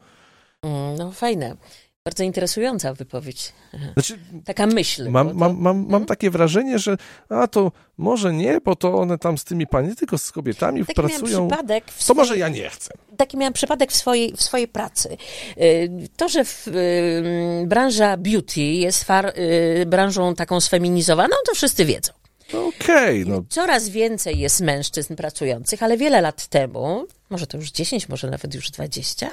Mm, 0.63 0.95
no 0.95 1.11
fajne. 1.11 1.57
Bardzo 2.05 2.23
interesująca 2.23 2.93
wypowiedź. 2.93 3.53
Znaczy, 3.93 4.19
Taka 4.45 4.67
myśl. 4.67 5.09
Mam, 5.09 5.29
to... 5.29 5.33
mam, 5.33 5.57
mam, 5.57 5.77
mam 5.77 5.89
hmm? 5.89 6.05
takie 6.05 6.29
wrażenie, 6.29 6.79
że 6.79 6.97
a 7.29 7.47
to 7.47 7.71
może 7.97 8.33
nie, 8.33 8.61
bo 8.61 8.75
to 8.75 8.95
one 8.95 9.17
tam 9.17 9.37
z 9.37 9.43
tymi 9.43 9.67
pani, 9.67 9.95
tylko 9.95 10.17
z 10.17 10.31
kobietami 10.31 10.85
taki 10.85 10.93
pracują. 10.93 11.47
Przypadek 11.47 11.91
w 11.91 12.05
To 12.05 12.13
może 12.13 12.37
ja 12.37 12.49
nie 12.49 12.69
chcę. 12.69 12.93
Taki 13.17 13.37
miałam 13.37 13.53
przypadek 13.53 13.91
w 13.91 13.95
swojej, 13.95 14.33
w 14.37 14.41
swojej 14.41 14.67
pracy. 14.67 15.17
Y, 15.57 15.89
to, 16.17 16.29
że 16.29 16.45
w, 16.45 16.67
y, 16.67 17.65
branża 17.67 18.17
beauty 18.17 18.61
jest 18.61 19.03
far, 19.03 19.33
y, 19.37 19.85
branżą 19.85 20.35
taką 20.35 20.61
sfeminizowaną, 20.61 21.35
to 21.45 21.55
wszyscy 21.55 21.85
wiedzą. 21.85 22.13
Okej, 22.53 23.23
okay, 23.23 23.33
no. 23.33 23.43
Coraz 23.49 23.89
więcej 23.89 24.39
jest 24.39 24.61
mężczyzn 24.61 25.15
pracujących, 25.15 25.83
ale 25.83 25.97
wiele 25.97 26.21
lat 26.21 26.47
temu, 26.47 27.07
może 27.29 27.47
to 27.47 27.57
już 27.57 27.71
10, 27.71 28.09
może 28.09 28.29
nawet 28.29 28.55
już 28.55 28.71
20, 28.71 29.29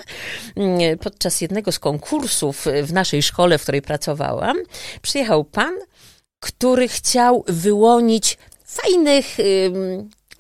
mm, 0.56 0.98
podczas 0.98 1.40
jednego 1.40 1.72
z 1.72 1.78
konkursów 1.78 2.66
w 2.82 2.92
naszej 2.92 3.22
szkole, 3.22 3.58
w 3.58 3.62
której 3.62 3.82
pracowałam, 3.82 4.56
przyjechał 5.02 5.44
pan, 5.44 5.74
który 6.40 6.88
chciał 6.88 7.44
wyłonić 7.48 8.38
fajnych, 8.64 9.36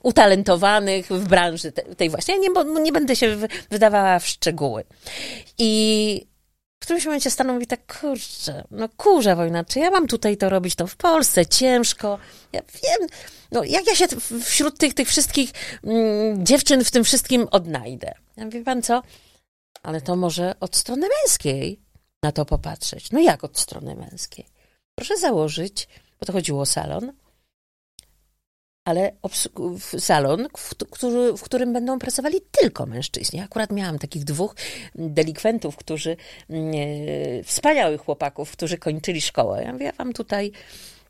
utalentowanych 0.02 1.06
w 1.06 1.28
branży 1.28 1.72
tej 1.72 2.10
właśnie. 2.10 2.34
Ja 2.34 2.40
nie, 2.40 2.80
nie 2.82 2.92
będę 2.92 3.16
się 3.16 3.36
wydawała 3.70 4.18
w 4.18 4.26
szczegóły. 4.26 4.84
I 5.58 6.29
w 6.80 6.82
którymś 6.82 7.04
momencie 7.04 7.30
stanął 7.30 7.58
mi 7.58 7.66
tak, 7.66 8.00
kurczę, 8.00 8.64
no 8.70 8.88
kurza 8.96 9.36
wojna, 9.36 9.64
czy 9.64 9.78
ja 9.78 9.90
mam 9.90 10.06
tutaj 10.06 10.36
to 10.36 10.48
robić, 10.48 10.74
to 10.74 10.86
w 10.86 10.96
Polsce, 10.96 11.46
ciężko, 11.46 12.18
ja 12.52 12.60
wiem, 12.60 13.08
no 13.52 13.64
jak 13.64 13.86
ja 13.86 13.94
się 13.94 14.06
wśród 14.44 14.78
tych, 14.78 14.94
tych 14.94 15.08
wszystkich 15.08 15.50
mm, 15.84 16.46
dziewczyn 16.46 16.84
w 16.84 16.90
tym 16.90 17.04
wszystkim 17.04 17.48
odnajdę? 17.50 18.12
Ja 18.36 18.48
wie 18.48 18.64
pan 18.64 18.82
co, 18.82 19.02
ale 19.82 20.00
to 20.00 20.16
może 20.16 20.54
od 20.60 20.76
strony 20.76 21.08
męskiej 21.22 21.80
na 22.22 22.32
to 22.32 22.44
popatrzeć. 22.44 23.10
No 23.10 23.20
jak 23.20 23.44
od 23.44 23.58
strony 23.58 23.94
męskiej? 23.94 24.46
Proszę 24.94 25.16
założyć, 25.16 25.88
bo 26.20 26.26
to 26.26 26.32
chodziło 26.32 26.60
o 26.60 26.66
salon, 26.66 27.12
ale 28.84 29.12
salon, 29.98 30.48
w, 30.56 30.74
który, 30.90 31.32
w 31.36 31.42
którym 31.42 31.72
będą 31.72 31.98
pracowali 31.98 32.40
tylko 32.50 32.86
mężczyźni. 32.86 33.40
Akurat 33.40 33.72
miałam 33.72 33.98
takich 33.98 34.24
dwóch 34.24 34.54
delikwentów, 34.94 35.76
którzy, 35.76 36.16
e, 36.50 37.42
wspaniałych 37.44 38.00
chłopaków, 38.00 38.52
którzy 38.52 38.78
kończyli 38.78 39.20
szkołę. 39.20 39.62
Ja 39.64 39.72
mówię, 39.72 39.92
wam 39.98 40.12
tutaj 40.12 40.52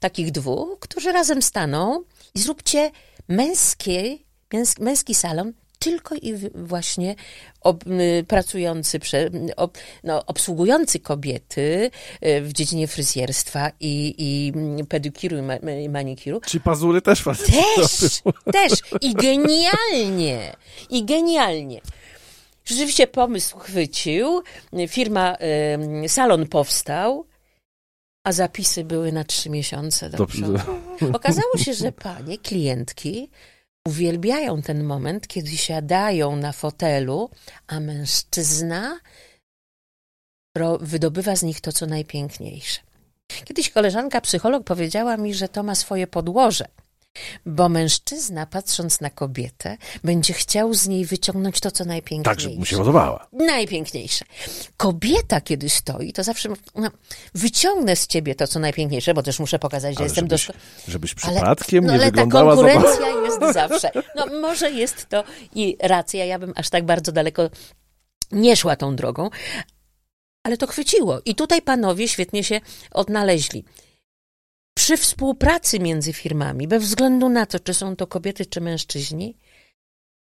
takich 0.00 0.30
dwóch, 0.30 0.78
którzy 0.80 1.12
razem 1.12 1.42
staną 1.42 2.02
i 2.34 2.38
zróbcie 2.38 2.90
męski, 3.28 4.24
męski 4.80 5.14
salon 5.14 5.52
tylko 5.80 6.14
i 6.14 6.34
właśnie 6.54 7.14
ob, 7.60 7.84
pracujący, 8.28 8.98
prze, 8.98 9.30
ob, 9.56 9.78
no, 10.04 10.26
obsługujący 10.26 11.00
kobiety 11.00 11.90
y, 12.26 12.40
w 12.40 12.52
dziedzinie 12.52 12.88
fryzjerstwa 12.88 13.70
i, 13.80 14.14
i 14.18 14.52
pedikiru 14.84 15.36
i 15.82 15.88
manikiru. 15.88 16.40
Czy 16.46 16.60
pazury 16.60 17.02
też 17.02 17.22
facet 17.22 17.46
Też, 17.76 18.22
też. 18.52 18.72
I 19.00 19.14
genialnie. 19.14 20.56
I 20.90 21.04
genialnie. 21.04 21.80
Rzeczywiście 22.64 23.06
pomysł 23.06 23.58
chwycił, 23.58 24.42
firma, 24.88 25.36
salon 26.08 26.46
powstał, 26.46 27.26
a 28.24 28.32
zapisy 28.32 28.84
były 28.84 29.12
na 29.12 29.24
trzy 29.24 29.50
miesiące 29.50 30.10
do 30.10 30.26
przodu. 30.26 30.58
Okazało 31.12 31.56
się, 31.58 31.74
że 31.74 31.92
panie, 31.92 32.38
klientki, 32.38 33.30
uwielbiają 33.88 34.62
ten 34.62 34.84
moment, 34.84 35.28
kiedy 35.28 35.56
siadają 35.56 36.36
na 36.36 36.52
fotelu, 36.52 37.30
a 37.66 37.80
mężczyzna 37.80 39.00
wydobywa 40.80 41.36
z 41.36 41.42
nich 41.42 41.60
to, 41.60 41.72
co 41.72 41.86
najpiękniejsze. 41.86 42.80
Kiedyś 43.44 43.70
koleżanka 43.70 44.20
psycholog 44.20 44.64
powiedziała 44.64 45.16
mi, 45.16 45.34
że 45.34 45.48
to 45.48 45.62
ma 45.62 45.74
swoje 45.74 46.06
podłoże. 46.06 46.64
Bo 47.46 47.68
mężczyzna, 47.68 48.46
patrząc 48.46 49.00
na 49.00 49.10
kobietę, 49.10 49.76
będzie 50.04 50.34
chciał 50.34 50.74
z 50.74 50.88
niej 50.88 51.04
wyciągnąć 51.04 51.60
to, 51.60 51.70
co 51.70 51.84
najpiękniejsze. 51.84 52.30
Tak, 52.30 52.40
żeby 52.40 52.56
mu 52.56 52.64
się 52.64 52.76
podobała. 52.76 53.26
Najpiękniejsze. 53.32 54.24
Kobieta, 54.76 55.40
kiedy 55.40 55.70
stoi, 55.70 56.12
to 56.12 56.24
zawsze 56.24 56.48
no, 56.74 56.90
wyciągnę 57.34 57.96
z 57.96 58.06
ciebie 58.06 58.34
to, 58.34 58.46
co 58.46 58.58
najpiękniejsze, 58.58 59.14
bo 59.14 59.22
też 59.22 59.38
muszę 59.38 59.58
pokazać, 59.58 59.94
że 59.94 59.98
ale 59.98 60.06
jestem 60.06 60.24
żebyś. 60.24 60.50
Żebyś 60.88 61.14
przypadkiem 61.14 61.84
ale, 61.84 61.92
nie 61.92 61.98
no, 61.98 62.02
ale 62.02 62.12
wyglądała... 62.12 62.56
ta 62.56 62.62
konkurencja 62.62 63.08
jest 63.08 63.54
zawsze. 63.54 63.90
No 64.16 64.26
może 64.40 64.70
jest 64.70 65.08
to 65.08 65.24
i 65.54 65.76
racja, 65.80 66.24
ja 66.24 66.38
bym 66.38 66.52
aż 66.56 66.70
tak 66.70 66.84
bardzo 66.84 67.12
daleko 67.12 67.50
nie 68.32 68.56
szła 68.56 68.76
tą 68.76 68.96
drogą, 68.96 69.30
ale 70.42 70.56
to 70.56 70.66
chwyciło. 70.66 71.20
I 71.24 71.34
tutaj 71.34 71.62
panowie 71.62 72.08
świetnie 72.08 72.44
się 72.44 72.60
odnaleźli 72.90 73.64
przy 74.74 74.96
współpracy 74.96 75.78
między 75.80 76.12
firmami, 76.12 76.68
bez 76.68 76.84
względu 76.84 77.28
na 77.28 77.46
to, 77.46 77.60
czy 77.60 77.74
są 77.74 77.96
to 77.96 78.06
kobiety, 78.06 78.46
czy 78.46 78.60
mężczyźni, 78.60 79.36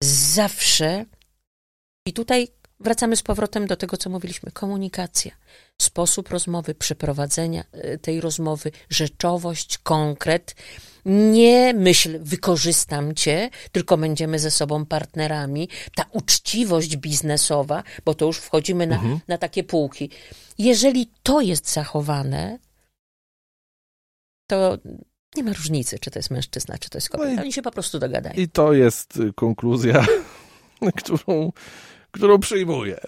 zawsze, 0.05 1.05
i 2.07 2.13
tutaj 2.13 2.49
wracamy 2.81 3.17
z 3.17 3.23
powrotem 3.23 3.67
do 3.67 3.77
tego, 3.77 3.97
co 3.97 4.11
mówiliśmy, 4.11 4.51
komunikacja, 4.51 5.33
sposób 5.83 6.29
rozmowy, 6.29 6.75
przeprowadzenia 6.75 7.65
e, 7.73 7.99
tej 7.99 8.21
rozmowy, 8.21 8.71
rzeczowość, 8.91 9.79
konkret, 9.79 10.55
nie 11.05 11.75
myśl, 11.75 12.19
wykorzystam 12.21 13.15
cię, 13.15 13.51
tylko 13.73 13.97
będziemy 13.97 14.39
ze 14.39 14.51
sobą 14.51 14.87
partnerami, 14.87 15.69
ta 15.95 16.05
uczciwość 16.13 16.97
biznesowa, 16.97 17.83
bo 18.05 18.15
to 18.15 18.25
już 18.25 18.39
wchodzimy 18.39 18.87
na, 18.87 18.97
mhm. 18.97 19.21
na 19.29 19.39
takie 19.39 19.65
półki. 19.65 20.11
Jeżeli 20.59 21.11
to 21.23 21.41
jest 21.41 21.73
zachowane, 21.73 22.59
to 24.49 24.79
nie 25.37 25.43
ma 25.43 25.53
różnicy, 25.53 25.99
czy 25.99 26.11
to 26.11 26.19
jest 26.19 26.31
mężczyzna, 26.31 26.79
czy 26.79 26.91
to 26.91 26.99
jest 26.99 27.09
kobieta. 27.09 27.35
No 27.35 27.43
Oni 27.43 27.53
się 27.53 27.63
po 27.63 27.71
prostu 27.71 27.99
dogadają. 27.99 28.35
I 28.37 28.49
to 28.49 28.73
jest 28.73 29.17
y, 29.17 29.33
konkluzja, 29.33 30.07
którą, 30.97 31.53
którą 32.11 32.39
przyjmuję. 32.39 33.01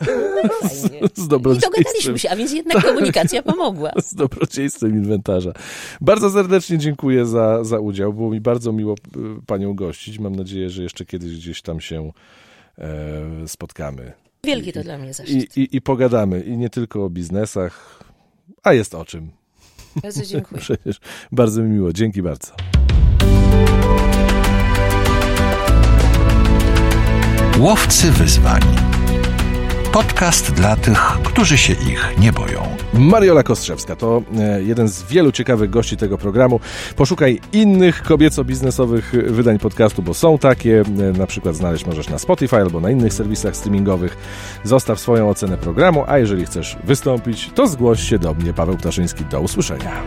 No 0.44 0.68
z, 0.68 1.18
z 1.18 1.28
dobrodziejstwem. 1.28 1.72
I 1.72 1.84
dogadaliśmy 1.84 2.18
się, 2.18 2.30
a 2.30 2.36
więc 2.36 2.52
jednak 2.52 2.84
komunikacja 2.88 3.42
pomogła. 3.42 3.92
Z 4.02 4.14
dobrodziejstwem 4.14 4.90
inwentarza. 4.90 5.52
Bardzo 6.00 6.30
serdecznie 6.30 6.78
dziękuję 6.78 7.26
za, 7.26 7.64
za 7.64 7.78
udział. 7.78 8.12
Było 8.12 8.30
mi 8.30 8.40
bardzo 8.40 8.72
miło 8.72 8.94
y, 8.94 8.98
panią 9.46 9.74
gościć. 9.74 10.18
Mam 10.18 10.36
nadzieję, 10.36 10.70
że 10.70 10.82
jeszcze 10.82 11.06
kiedyś 11.06 11.36
gdzieś 11.36 11.62
tam 11.62 11.80
się 11.80 12.12
e, 12.78 13.48
spotkamy. 13.48 14.12
Wielki 14.44 14.72
to 14.72 14.80
I, 14.80 14.82
dla 14.82 14.98
mnie 14.98 15.14
zaszczyt. 15.14 15.56
I, 15.56 15.60
i, 15.60 15.76
I 15.76 15.80
pogadamy. 15.80 16.40
I 16.40 16.56
nie 16.56 16.70
tylko 16.70 17.04
o 17.04 17.10
biznesach, 17.10 18.04
a 18.62 18.72
jest 18.72 18.94
o 18.94 19.04
czym. 19.04 19.39
Bardzo 20.02 20.24
dziękuję. 20.24 20.60
Przecież 20.66 21.00
bardzo 21.32 21.62
mi 21.62 21.68
miło. 21.68 21.92
Dzięki 21.92 22.22
bardzo. 22.22 22.52
Łowcy 27.58 28.10
wyzwań. 28.10 28.62
Podcast 29.92 30.52
dla 30.52 30.76
tych, 30.76 30.98
którzy 31.24 31.58
się 31.58 31.72
ich 31.72 32.14
nie 32.18 32.32
boją. 32.32 32.76
Mariola 32.94 33.42
Kostrzewska 33.42 33.96
to 33.96 34.22
e, 34.38 34.62
jeden 34.62 34.88
z 34.88 35.02
wielu 35.02 35.32
ciekawych 35.32 35.70
gości 35.70 35.96
tego 35.96 36.18
programu. 36.18 36.60
Poszukaj 36.96 37.40
innych 37.52 38.02
kobieco-biznesowych 38.02 39.12
wydań 39.32 39.58
podcastu, 39.58 40.02
bo 40.02 40.14
są 40.14 40.38
takie. 40.38 40.80
E, 40.80 41.18
na 41.18 41.26
przykład 41.26 41.56
znaleźć 41.56 41.86
możesz 41.86 42.08
na 42.08 42.18
Spotify 42.18 42.56
albo 42.56 42.80
na 42.80 42.90
innych 42.90 43.14
serwisach 43.14 43.56
streamingowych. 43.56 44.16
Zostaw 44.64 45.00
swoją 45.00 45.28
ocenę 45.28 45.58
programu, 45.58 46.04
a 46.06 46.18
jeżeli 46.18 46.46
chcesz 46.46 46.76
wystąpić, 46.84 47.50
to 47.54 47.68
zgłoś 47.68 48.02
się 48.02 48.18
do 48.18 48.34
mnie, 48.34 48.52
Paweł 48.52 48.76
Ptaszyński. 48.76 49.24
Do 49.24 49.40
usłyszenia. 49.40 50.02